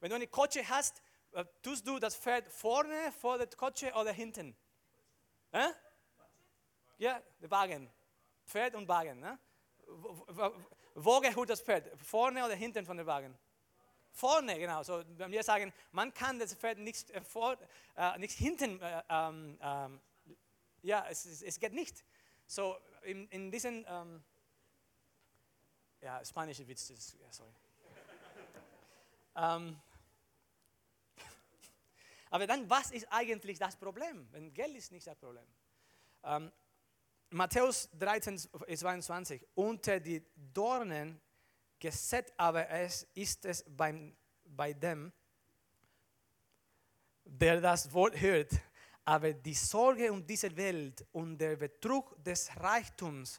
Wenn 0.00 0.08
du 0.08 0.16
eine 0.16 0.28
Coche 0.28 0.66
hast, 0.66 1.02
äh, 1.32 1.44
tust 1.62 1.86
du 1.86 1.98
das 1.98 2.16
Pferd 2.16 2.50
vorne 2.50 3.12
vor 3.12 3.36
der 3.36 3.48
Coche 3.48 3.92
oder 3.92 4.12
hinten? 4.12 4.56
Äh? 5.52 5.68
Ja, 6.96 7.22
der 7.38 7.50
Wagen. 7.50 7.92
Pferd 8.46 8.74
und 8.76 8.88
Wagen. 8.88 9.20
Ne? 9.20 9.38
Wo 10.94 11.20
gehört 11.20 11.50
das 11.50 11.60
Pferd? 11.60 11.90
Vorne 12.02 12.42
oder 12.42 12.54
hinten 12.54 12.86
von 12.86 12.96
dem 12.96 13.06
Wagen? 13.06 13.38
Vorne, 14.14 14.56
genau. 14.60 14.80
So, 14.84 15.02
wenn 15.16 15.32
wir 15.32 15.42
sagen, 15.42 15.72
man 15.90 16.14
kann 16.14 16.38
das 16.38 16.54
Pferd 16.54 16.78
nicht, 16.78 17.10
äh, 17.10 17.20
äh, 17.96 18.18
nicht 18.18 18.38
hinten, 18.38 18.80
äh, 18.80 19.02
ähm, 19.08 19.58
ähm, 19.60 20.00
ja, 20.82 21.04
es, 21.10 21.42
es, 21.42 21.58
geht 21.58 21.72
nicht. 21.72 22.04
So, 22.46 22.76
in, 23.02 23.26
in 23.28 23.50
diesen, 23.50 23.84
ähm, 23.88 24.22
ja, 26.00 26.24
spanische 26.24 26.66
Witz, 26.68 26.90
ist, 26.90 27.16
ja, 27.20 27.32
sorry. 27.32 27.50
ähm, 29.36 29.80
aber 32.30 32.46
dann, 32.46 32.70
was 32.70 32.92
ist 32.92 33.08
eigentlich 33.10 33.58
das 33.58 33.74
Problem? 33.74 34.28
Wenn 34.30 34.54
Geld 34.54 34.76
ist 34.76 34.92
nicht 34.92 35.08
das 35.08 35.18
Problem. 35.18 35.46
Ähm, 36.22 36.52
Matthäus 37.30 37.90
13, 37.98 38.38
22, 38.38 39.44
unter 39.56 39.98
die 39.98 40.24
Dornen 40.36 41.20
gesetzt, 41.84 42.32
aber 42.38 42.66
es 42.70 43.06
ist 43.12 43.44
es 43.44 43.62
beim, 43.68 44.16
bei 44.42 44.72
dem, 44.72 45.12
der 47.24 47.60
das 47.60 47.92
Wort 47.92 48.18
hört, 48.18 48.52
aber 49.04 49.34
die 49.34 49.52
Sorge 49.52 50.10
um 50.10 50.26
diese 50.26 50.56
Welt 50.56 51.06
und 51.12 51.36
der 51.36 51.56
Betrug 51.56 52.16
des 52.24 52.48
Reichtums 52.56 53.38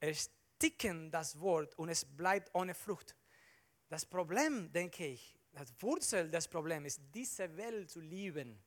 ersticken 0.00 1.08
das 1.08 1.38
Wort 1.38 1.78
und 1.78 1.88
es 1.88 2.04
bleibt 2.04 2.52
ohne 2.52 2.74
Frucht. 2.74 3.14
Das 3.88 4.04
Problem, 4.04 4.72
denke 4.72 5.06
ich, 5.06 5.38
das 5.52 5.72
Wurzel 5.78 6.28
des 6.28 6.48
Problems 6.48 6.96
ist, 6.96 7.02
diese 7.14 7.56
Welt 7.56 7.88
zu 7.88 8.00
lieben. 8.00 8.60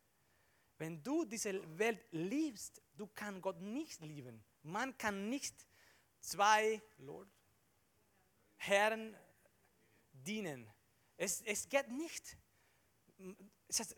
Wenn 0.78 1.04
du 1.04 1.26
diese 1.26 1.52
Welt 1.78 2.00
liebst, 2.12 2.82
du 2.96 3.08
kannst 3.08 3.42
Gott 3.42 3.60
nicht 3.60 4.00
lieben. 4.00 4.42
Man 4.64 4.98
kann 4.98 5.28
nicht 5.28 5.68
zwei 6.22 6.82
Lord, 7.00 7.28
Herren 8.58 9.16
dienen. 10.12 10.70
Es, 11.16 11.42
es 11.42 11.68
geht 11.68 11.90
nicht. 11.90 12.38
Es 13.68 13.80
heißt, 13.80 13.96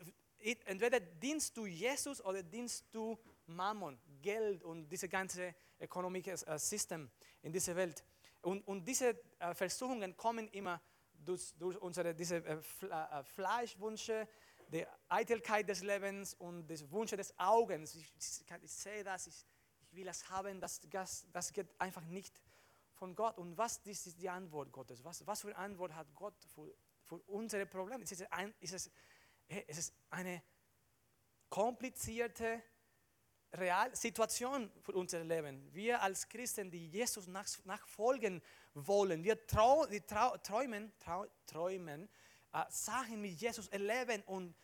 entweder 0.64 1.00
dienst 1.00 1.56
du 1.56 1.66
Jesus 1.66 2.24
oder 2.24 2.42
dienst 2.42 2.86
du 2.92 3.18
Mammon, 3.46 3.98
Geld 4.22 4.62
und 4.62 4.88
dieses 4.88 5.10
ganze 5.10 5.54
ökonomische 5.78 6.46
äh, 6.46 6.58
System 6.58 7.10
in 7.42 7.52
dieser 7.52 7.74
Welt. 7.76 8.04
Und, 8.42 8.66
und 8.66 8.84
diese 8.84 9.20
äh, 9.38 9.54
Versuchungen 9.54 10.16
kommen 10.16 10.48
immer 10.48 10.80
durch, 11.12 11.52
durch 11.58 11.76
unsere 11.78 12.14
diese 12.14 12.36
äh, 12.36 12.62
Fleischwünsche, 13.24 14.28
die 14.68 14.86
Eitelkeit 15.08 15.68
des 15.68 15.82
Lebens 15.82 16.34
und 16.34 16.66
das 16.68 16.88
Wunsch 16.90 17.10
des 17.10 17.36
Augens. 17.38 17.94
Ich, 17.94 18.12
ich, 18.16 18.62
ich 18.62 18.72
sehe 18.72 19.04
das, 19.04 19.26
ich, 19.26 19.44
ich, 19.82 19.96
will 19.96 20.04
das 20.04 20.30
haben, 20.30 20.60
das, 20.60 20.80
das, 20.88 21.26
das 21.32 21.52
geht 21.52 21.68
einfach 21.78 22.04
nicht 22.04 22.40
von 23.00 23.16
Gott. 23.16 23.38
Und 23.38 23.56
was 23.56 23.78
ist 23.78 24.20
die 24.20 24.28
Antwort 24.28 24.70
Gottes? 24.70 25.02
Was, 25.02 25.26
was 25.26 25.40
für 25.40 25.48
eine 25.48 25.56
Antwort 25.56 25.94
hat 25.94 26.14
Gott 26.14 26.34
für, 26.54 26.72
für 27.06 27.16
unsere 27.26 27.64
Probleme? 27.66 28.04
Es, 28.04 28.12
ist 28.12 28.28
es, 28.60 28.90
ist 29.66 29.78
es 29.78 29.92
eine 30.10 30.42
komplizierte 31.48 32.62
Realsituation 33.54 34.70
für 34.82 34.92
unser 34.92 35.24
Leben. 35.24 35.66
Wir 35.74 36.02
als 36.02 36.28
Christen, 36.28 36.70
die 36.70 36.88
Jesus 36.88 37.26
nach, 37.26 37.48
nachfolgen 37.64 38.42
wollen, 38.74 39.24
wir, 39.24 39.46
trau, 39.46 39.86
trau, 40.06 40.36
träumen, 40.36 40.92
trau, 41.00 41.26
träumen 41.46 42.08
äh, 42.52 42.64
Sachen 42.68 43.22
mit 43.22 43.32
Jesus 43.32 43.66
erleben 43.68 44.22
und 44.26 44.54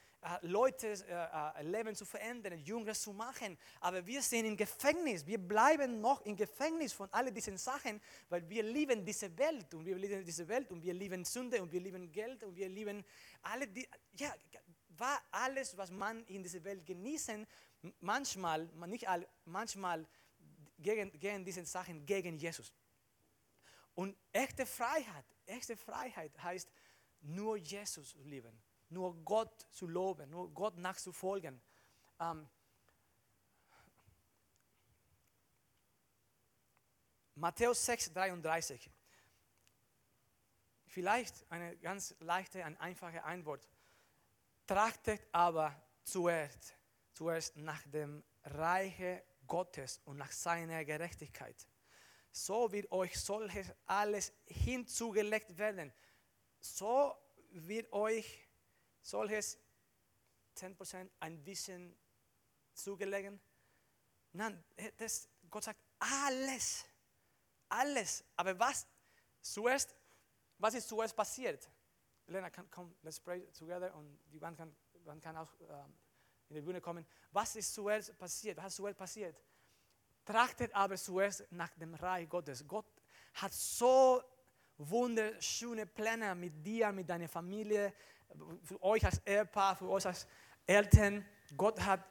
Leute 0.42 0.88
äh, 0.88 1.60
äh, 1.60 1.62
Leben 1.62 1.94
zu 1.94 2.04
verändern, 2.04 2.58
Jünger 2.58 2.94
zu 2.94 3.12
machen. 3.12 3.56
Aber 3.80 4.04
wir 4.04 4.22
sind 4.22 4.44
im 4.44 4.56
Gefängnis. 4.56 5.24
Wir 5.26 5.38
bleiben 5.38 6.00
noch 6.00 6.20
im 6.22 6.36
Gefängnis 6.36 6.92
von 6.92 7.08
all 7.12 7.30
diesen 7.30 7.58
Sachen, 7.58 8.00
weil 8.28 8.48
wir 8.48 8.62
lieben 8.62 9.04
diese 9.04 9.36
Welt 9.38 9.72
und 9.74 9.84
wir 9.84 9.96
lieben 9.96 10.24
diese 10.24 10.48
Welt 10.48 10.70
und 10.72 10.82
wir 10.82 10.94
lieben 10.94 11.24
Sünde 11.24 11.62
und 11.62 11.70
wir 11.70 11.80
lieben 11.80 12.10
Geld 12.10 12.42
und 12.42 12.56
wir 12.56 12.68
lieben 12.68 13.04
alle 13.42 13.68
die, 13.68 13.88
ja, 14.14 14.34
war 14.98 15.22
alles, 15.30 15.76
was 15.76 15.90
man 15.90 16.24
in 16.26 16.42
dieser 16.42 16.64
Welt 16.64 16.84
genießen, 16.84 17.46
manchmal, 18.00 18.66
nicht 18.86 19.08
all, 19.08 19.26
manchmal 19.44 20.06
gegen, 20.78 21.10
gegen 21.18 21.44
diese 21.44 21.64
Sachen 21.64 22.04
gegen 22.04 22.36
Jesus. 22.38 22.72
Und 23.94 24.16
echte 24.32 24.66
Freiheit, 24.66 25.24
echte 25.46 25.76
Freiheit 25.76 26.32
heißt 26.42 26.70
nur 27.20 27.56
Jesus 27.56 28.14
lieben, 28.24 28.62
nur 28.88 29.14
Gott 29.24 29.66
zu 29.72 29.86
loben, 29.86 30.30
nur 30.30 30.52
Gott 30.52 30.76
nachzufolgen. 30.76 31.60
Ähm, 32.20 32.48
Matthäus 37.34 37.84
6, 37.84 38.12
33. 38.12 38.90
Vielleicht 40.86 41.50
eine 41.50 41.76
ganz 41.76 42.14
leichte, 42.20 42.64
ein 42.64 42.76
einfache 42.78 43.22
Einwort. 43.24 43.68
Trachtet 44.66 45.26
aber 45.32 45.74
zuerst 46.02 46.76
zuerst 47.16 47.56
nach 47.56 47.82
dem 47.88 48.22
Reiche 48.44 49.24
Gottes 49.46 50.00
und 50.04 50.18
nach 50.18 50.30
seiner 50.30 50.84
Gerechtigkeit. 50.84 51.56
So 52.30 52.70
wird 52.70 52.92
euch 52.92 53.18
solches 53.18 53.72
alles 53.86 54.32
hinzugelegt 54.44 55.56
werden. 55.56 55.92
So 56.60 57.16
wird 57.50 57.90
euch 57.92 58.45
solches 59.06 59.58
10% 60.56 61.08
ein 61.20 61.44
bisschen 61.44 61.96
zugelegen. 62.72 63.40
Nein, 64.32 64.62
das, 64.96 65.28
Gott 65.48 65.64
sagt 65.64 65.80
alles, 65.98 66.84
alles. 67.68 68.24
Aber 68.36 68.58
was 68.58 68.86
zuerst, 69.40 69.94
was 70.58 70.74
ist 70.74 70.88
zuerst 70.88 71.14
passiert? 71.14 71.70
Lena, 72.26 72.50
komm, 72.50 72.96
let's 73.02 73.20
pray 73.20 73.46
together 73.52 73.94
und 73.94 74.18
die 74.32 74.38
Band 74.38 74.58
kann, 74.58 74.74
Band 75.04 75.22
kann 75.22 75.36
auch 75.36 75.52
ähm, 75.60 75.96
in 76.48 76.56
die 76.56 76.60
Bühne 76.60 76.80
kommen. 76.80 77.06
Was 77.30 77.54
ist 77.54 77.72
zuerst 77.72 78.18
passiert? 78.18 78.56
Was 78.58 78.66
ist 78.66 78.76
zuerst 78.76 78.98
passiert? 78.98 79.40
Trachtet 80.24 80.74
aber 80.74 80.96
zuerst 80.96 81.46
nach 81.52 81.72
dem 81.74 81.94
Reich 81.94 82.28
Gottes. 82.28 82.66
Gott 82.66 82.86
hat 83.34 83.52
so 83.52 84.20
wunderschöne 84.78 85.86
Pläne 85.86 86.34
mit 86.34 86.66
dir, 86.66 86.90
mit 86.90 87.08
deiner 87.08 87.28
Familie, 87.28 87.94
für 88.62 88.82
euch 88.82 89.04
als 89.04 89.20
Ehepaar, 89.26 89.76
für 89.76 89.88
euch 89.88 90.06
als 90.06 90.26
Eltern. 90.66 91.24
Gott 91.56 91.80
hat 91.80 92.04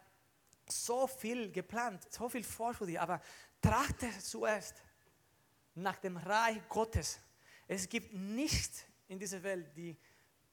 so 0.69 1.07
viel 1.07 1.51
geplant, 1.51 2.11
so 2.11 2.29
viel 2.29 2.43
vor 2.43 2.73
für 2.73 2.85
dich, 2.85 2.99
aber 2.99 3.21
trachte 3.61 4.09
zuerst 4.19 4.81
nach 5.75 5.97
dem 5.97 6.17
Reich 6.17 6.57
Gottes. 6.69 7.19
Es 7.67 7.87
gibt 7.87 8.13
nichts 8.13 8.85
in 9.07 9.19
dieser 9.19 9.43
Welt, 9.43 9.75
die 9.75 9.97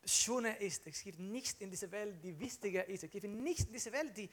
schöner 0.04 0.60
ist. 0.60 0.86
Es 0.86 1.02
gibt 1.02 1.18
nichts 1.18 1.60
in 1.60 1.70
dieser 1.70 1.90
Welt, 1.90 2.22
die 2.22 2.38
wichtiger 2.38 2.86
ist. 2.88 3.04
Es 3.04 3.10
gibt 3.10 3.26
nichts 3.26 3.64
in 3.64 3.72
dieser 3.72 3.92
Welt, 3.92 4.16
die, 4.16 4.28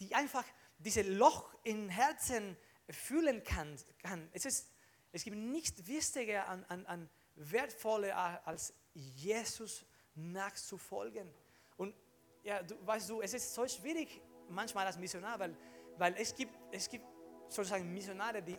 die 0.00 0.14
einfach 0.14 0.44
dieses 0.78 1.06
Loch 1.06 1.54
im 1.64 1.88
Herzen 1.88 2.56
fühlen 2.90 3.42
kann. 3.42 3.76
kann. 4.02 4.28
Es, 4.32 4.44
ist, 4.44 4.70
es 5.12 5.24
gibt 5.24 5.36
nichts 5.36 5.86
wichtiger 5.86 6.48
an, 6.48 6.64
an, 6.64 6.86
an 6.86 7.10
wertvoller 7.36 8.46
als 8.46 8.74
Jesus 8.92 9.86
nachzufolgen. 10.14 11.28
Und 11.76 11.94
ja, 12.42 12.62
du, 12.62 12.74
weißt 12.86 13.10
du, 13.10 13.20
es 13.20 13.34
ist 13.34 13.54
so 13.54 13.66
schwierig 13.66 14.20
manchmal 14.48 14.86
als 14.86 14.98
Missionar, 14.98 15.38
weil, 15.38 15.56
weil 15.98 16.14
es, 16.18 16.34
gibt, 16.34 16.52
es 16.70 16.88
gibt 16.88 17.04
sozusagen 17.48 17.92
Missionare, 17.92 18.42
die, 18.42 18.58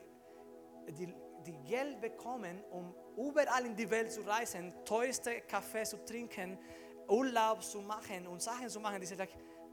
die, 0.90 1.14
die 1.46 1.58
Geld 1.68 2.02
bekommen, 2.02 2.64
um 2.72 2.94
überall 3.18 3.66
in 3.66 3.76
die 3.76 3.90
Welt 3.90 4.12
zu 4.12 4.22
reisen, 4.22 4.74
teuerste 4.84 5.42
Kaffee 5.42 5.84
zu 5.84 6.04
trinken, 6.04 6.58
Urlaub 7.08 7.62
zu 7.62 7.82
machen 7.82 8.28
und 8.28 8.42
Sachen 8.42 8.68
zu 8.70 8.80
machen, 8.80 9.00
die 9.00 9.06
sagen, 9.06 9.30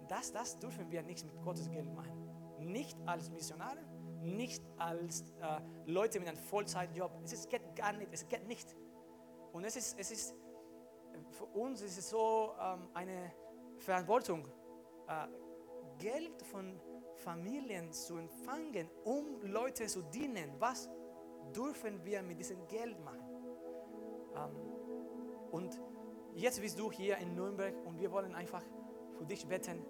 das, 0.08 0.32
das 0.32 0.58
dürfen 0.58 0.90
wir 0.90 1.02
nicht 1.02 1.24
mit 1.24 1.40
Gottes 1.42 1.70
Geld 1.70 1.92
machen. 1.94 2.28
Nicht 2.58 2.96
als 3.06 3.30
Missionare, 3.30 3.80
nicht 4.20 4.62
als 4.76 5.22
äh, 5.40 5.60
Leute 5.86 6.20
mit 6.20 6.28
einem 6.28 6.38
Vollzeitjob. 6.38 7.10
Es 7.24 7.48
geht 7.48 7.74
gar 7.74 7.92
nicht, 7.92 8.08
es 8.12 8.28
geht 8.28 8.46
nicht. 8.46 8.76
Und 9.52 9.64
es 9.64 9.76
ist, 9.76 9.98
es 9.98 10.10
ist 10.10 10.34
für 11.30 11.44
uns 11.44 11.82
ist 11.82 11.98
es 11.98 12.10
so 12.10 12.52
ähm, 12.60 12.88
eine 12.94 13.32
Verantwortung, 13.78 14.46
äh, 15.08 15.26
Geld 15.98 16.42
von 16.42 16.80
Familien 17.16 17.92
zu 17.92 18.16
empfangen, 18.16 18.88
um 19.04 19.40
Leute 19.42 19.86
zu 19.86 20.02
dienen. 20.02 20.54
Was 20.58 20.88
dürfen 21.54 22.04
wir 22.04 22.22
mit 22.22 22.38
diesem 22.38 22.66
Geld 22.68 22.98
machen? 23.04 23.32
Ähm, 24.36 24.56
und 25.50 25.80
jetzt 26.34 26.60
bist 26.60 26.78
du 26.78 26.90
hier 26.90 27.18
in 27.18 27.34
Nürnberg 27.34 27.74
und 27.84 27.98
wir 27.98 28.10
wollen 28.10 28.34
einfach 28.34 28.62
für 29.18 29.26
dich 29.26 29.46
beten 29.46 29.84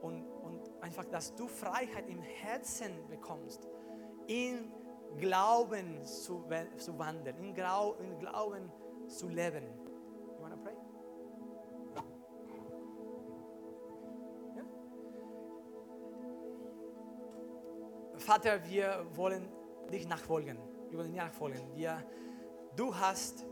und, 0.00 0.22
und 0.22 0.70
einfach, 0.80 1.04
dass 1.06 1.34
du 1.34 1.48
Freiheit 1.48 2.08
im 2.08 2.22
Herzen 2.22 2.92
bekommst, 3.08 3.68
in 4.26 4.72
Glauben 5.16 6.04
zu, 6.04 6.44
zu 6.76 6.98
wandeln, 6.98 7.36
in, 7.38 7.54
Glau, 7.54 7.94
in 7.94 8.18
Glauben 8.18 8.70
zu 9.08 9.28
leben. 9.28 9.64
Vater, 18.28 18.60
wir 18.68 19.06
wollen 19.14 19.48
dich 19.90 20.06
nachfolgen. 20.06 20.58
Wir 20.90 20.98
wollen 20.98 21.10
dir 21.10 21.22
nachfolgen. 21.22 21.62
Wir, 21.74 22.04
du 22.76 22.94
hast 22.94 23.46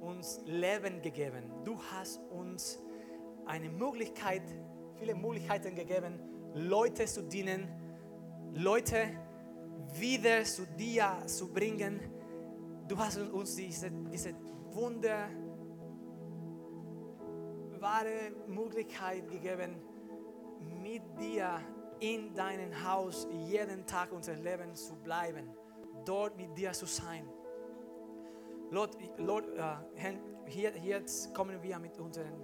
uns 0.00 0.40
Leben 0.46 1.02
gegeben. 1.02 1.52
Du 1.62 1.78
hast 1.92 2.22
uns 2.30 2.82
eine 3.44 3.68
Möglichkeit, 3.68 4.40
viele 4.94 5.14
Möglichkeiten 5.14 5.74
gegeben, 5.74 6.18
Leute 6.54 7.04
zu 7.04 7.22
dienen, 7.24 7.68
Leute 8.54 9.10
wieder 9.92 10.42
zu 10.44 10.66
dir 10.68 11.18
zu 11.26 11.52
bringen. 11.52 12.00
Du 12.88 12.96
hast 12.96 13.18
uns 13.18 13.56
diese, 13.56 13.90
diese 14.10 14.34
wunderbare 14.70 15.28
Möglichkeit 18.46 19.28
gegeben, 19.28 19.76
mit 20.80 21.02
dir 21.20 21.60
in 22.04 22.34
deinem 22.34 22.84
Haus 22.84 23.26
jeden 23.48 23.86
Tag 23.86 24.12
unseres 24.12 24.38
Lebens 24.40 24.88
zu 24.88 24.94
bleiben, 24.96 25.48
dort 26.04 26.36
mit 26.36 26.56
dir 26.56 26.72
zu 26.72 26.84
sein. 26.84 27.26
Lord, 28.70 28.98
Lord 29.16 29.46
uh, 29.56 29.76
hier, 30.46 30.76
jetzt 30.76 31.32
kommen 31.32 31.62
wir 31.62 31.78
mit 31.78 31.98
unseren 31.98 32.42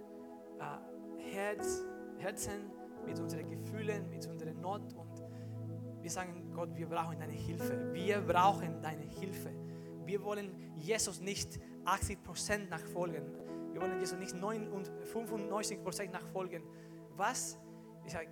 uh, 0.59 1.19
Herz, 1.19 1.85
Herzen, 2.17 2.71
mit 3.05 3.21
unseren 3.21 3.51
Gefühlen, 3.51 4.09
mit 4.09 4.27
unserer 4.27 4.55
Not 4.55 4.95
und 4.95 5.23
wir 6.01 6.11
sagen, 6.11 6.53
Gott, 6.55 6.75
wir 6.75 6.87
brauchen 6.89 7.19
deine 7.19 7.35
Hilfe. 7.35 7.93
Wir 7.93 8.23
brauchen 8.23 8.81
deine 8.81 9.03
Hilfe. 9.03 9.53
Wir 10.07 10.23
wollen 10.25 10.55
Jesus 10.77 11.21
nicht 11.21 11.61
80% 11.85 12.71
nachfolgen. 12.71 13.25
Wir 13.73 13.83
wollen 13.83 14.01
Jesus 14.01 14.19
nicht 14.19 14.35
95% 14.35 16.11
nachfolgen. 16.11 16.63
Was, 17.17 17.59
ich 18.07 18.13
sage, 18.13 18.29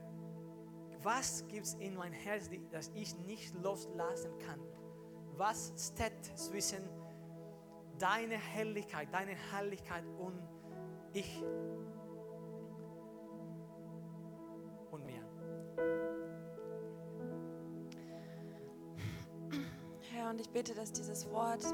was 1.03 1.46
gibt 1.49 1.66
es 1.66 1.74
in 1.74 1.94
mein 1.94 2.12
Herz, 2.12 2.51
das 2.70 2.90
ich 2.94 3.16
nicht 3.20 3.55
loslassen 3.62 4.36
kann? 4.38 4.61
Was 5.36 5.72
steht 5.76 6.24
zwischen 6.36 6.82
deine 7.99 8.36
Herrlichkeit, 8.36 9.09
deine 9.12 9.32
Herrlichkeit 9.53 10.05
und 10.18 10.40
ich 11.12 11.42
und 14.90 15.05
mir. 15.05 15.22
Herr, 20.12 20.30
und 20.30 20.40
ich 20.40 20.51
bete, 20.51 20.74
dass 20.74 20.92
dieses 20.92 21.28
Wort 21.30 21.64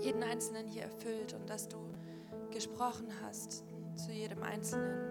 jeden 0.00 0.22
Einzelnen 0.22 0.68
hier 0.68 0.82
erfüllt 0.82 1.34
und 1.34 1.48
dass 1.48 1.68
du 1.68 1.78
gesprochen 2.50 3.08
hast 3.22 3.64
zu 3.96 4.12
jedem 4.12 4.42
Einzelnen. 4.42 5.05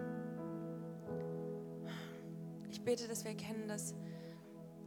Ich 2.86 2.92
bete, 2.92 3.08
dass 3.08 3.24
wir 3.24 3.32
erkennen, 3.32 3.68
dass 3.68 3.96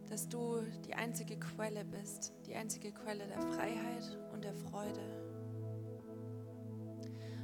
dass 0.09 0.29
du 0.29 0.63
die 0.87 0.95
einzige 0.95 1.37
Quelle 1.37 1.85
bist, 1.85 2.33
die 2.47 2.55
einzige 2.55 2.93
Quelle 2.93 3.27
der 3.27 3.41
Freiheit 3.41 4.17
und 4.33 4.45
der 4.45 4.55
Freude. 4.55 5.01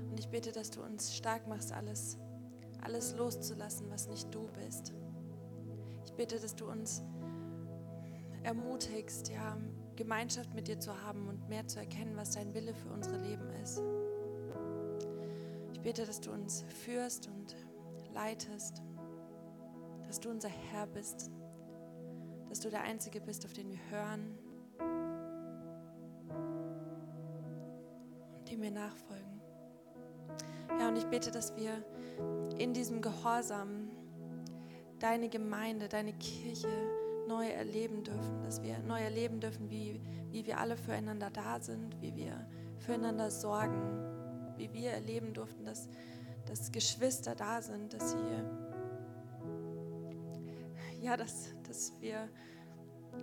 Und 0.08 0.20
ich 0.20 0.28
bitte, 0.28 0.52
dass 0.52 0.70
du 0.70 0.80
uns 0.80 1.16
stark 1.16 1.48
machst, 1.48 1.72
alles, 1.72 2.18
alles 2.82 3.16
loszulassen, 3.16 3.90
was 3.90 4.06
nicht 4.06 4.32
du 4.32 4.48
bist. 4.52 4.94
Ich 6.06 6.12
bitte, 6.12 6.38
dass 6.38 6.54
du 6.54 6.70
uns 6.70 7.02
ermutigst, 8.44 9.30
ja, 9.30 9.58
Gemeinschaft 9.96 10.54
mit 10.54 10.68
dir 10.68 10.78
zu 10.78 11.02
haben 11.02 11.28
und 11.28 11.48
mehr 11.48 11.66
zu 11.66 11.80
erkennen, 11.80 12.16
was 12.16 12.30
dein 12.30 12.54
Wille 12.54 12.74
für 12.74 12.90
unsere 12.90 13.18
Leben 13.18 13.50
ist. 13.60 13.82
Ich 15.72 15.80
bitte, 15.80 16.06
dass 16.06 16.20
du 16.20 16.30
uns 16.30 16.64
führst 16.84 17.26
und 17.26 17.56
leitest, 18.14 18.84
dass 20.14 20.20
du 20.20 20.30
unser 20.30 20.48
Herr 20.48 20.86
bist, 20.86 21.28
dass 22.48 22.60
du 22.60 22.70
der 22.70 22.82
Einzige 22.82 23.20
bist, 23.20 23.44
auf 23.44 23.52
den 23.52 23.68
wir 23.68 23.80
hören 23.90 24.38
und 28.36 28.48
dem 28.48 28.62
wir 28.62 28.70
nachfolgen. 28.70 29.40
Ja, 30.78 30.86
und 30.86 30.96
ich 30.98 31.06
bete, 31.06 31.32
dass 31.32 31.56
wir 31.56 31.84
in 32.58 32.72
diesem 32.72 33.02
Gehorsam 33.02 33.90
deine 35.00 35.28
Gemeinde, 35.28 35.88
deine 35.88 36.12
Kirche 36.12 36.68
neu 37.26 37.48
erleben 37.48 38.04
dürfen, 38.04 38.40
dass 38.44 38.62
wir 38.62 38.78
neu 38.86 39.00
erleben 39.00 39.40
dürfen, 39.40 39.68
wie, 39.68 40.00
wie 40.30 40.46
wir 40.46 40.60
alle 40.60 40.76
füreinander 40.76 41.30
da 41.30 41.58
sind, 41.60 42.00
wie 42.00 42.14
wir 42.14 42.46
füreinander 42.78 43.32
sorgen, 43.32 43.98
wie 44.58 44.72
wir 44.72 44.92
erleben 44.92 45.34
durften, 45.34 45.64
dass, 45.64 45.88
dass 46.46 46.70
Geschwister 46.70 47.34
da 47.34 47.60
sind, 47.60 47.94
dass 47.94 48.12
sie 48.12 48.18
ja, 51.04 51.18
dass, 51.18 51.54
dass 51.68 51.92
wir 52.00 52.30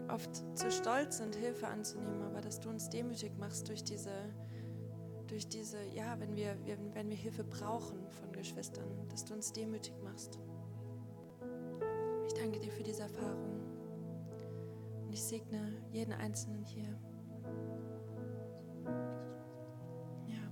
oft 0.07 0.35
zu 0.57 0.71
stolz 0.71 1.17
sind, 1.17 1.35
Hilfe 1.35 1.67
anzunehmen, 1.67 2.21
aber 2.21 2.39
dass 2.39 2.59
du 2.59 2.69
uns 2.69 2.89
demütig 2.89 3.31
machst 3.39 3.67
durch 3.67 3.83
diese, 3.83 4.11
durch 5.27 5.47
diese, 5.47 5.83
ja, 5.93 6.19
wenn 6.19 6.35
wir, 6.35 6.55
wenn 6.93 7.09
wir 7.09 7.17
Hilfe 7.17 7.43
brauchen 7.43 8.07
von 8.11 8.31
Geschwistern, 8.33 8.85
dass 9.09 9.25
du 9.25 9.33
uns 9.33 9.51
demütig 9.51 9.95
machst. 10.03 10.39
Ich 12.27 12.33
danke 12.35 12.59
dir 12.59 12.71
für 12.71 12.83
diese 12.83 13.01
Erfahrung 13.01 13.61
und 15.03 15.11
ich 15.11 15.23
segne 15.23 15.73
jeden 15.91 16.13
Einzelnen 16.13 16.63
hier. 16.63 16.99
Ja. 20.27 20.51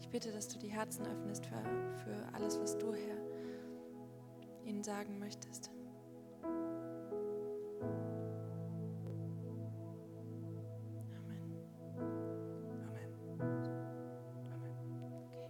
Ich 0.00 0.08
bitte, 0.08 0.32
dass 0.32 0.48
du 0.48 0.58
die 0.58 0.68
Herzen 0.68 1.06
öffnest 1.06 1.46
für, 1.46 1.62
für 2.04 2.34
alles, 2.34 2.58
was 2.60 2.76
du, 2.78 2.92
Herr, 2.92 3.31
ihnen 4.64 4.84
sagen 4.84 5.18
möchtest. 5.18 5.71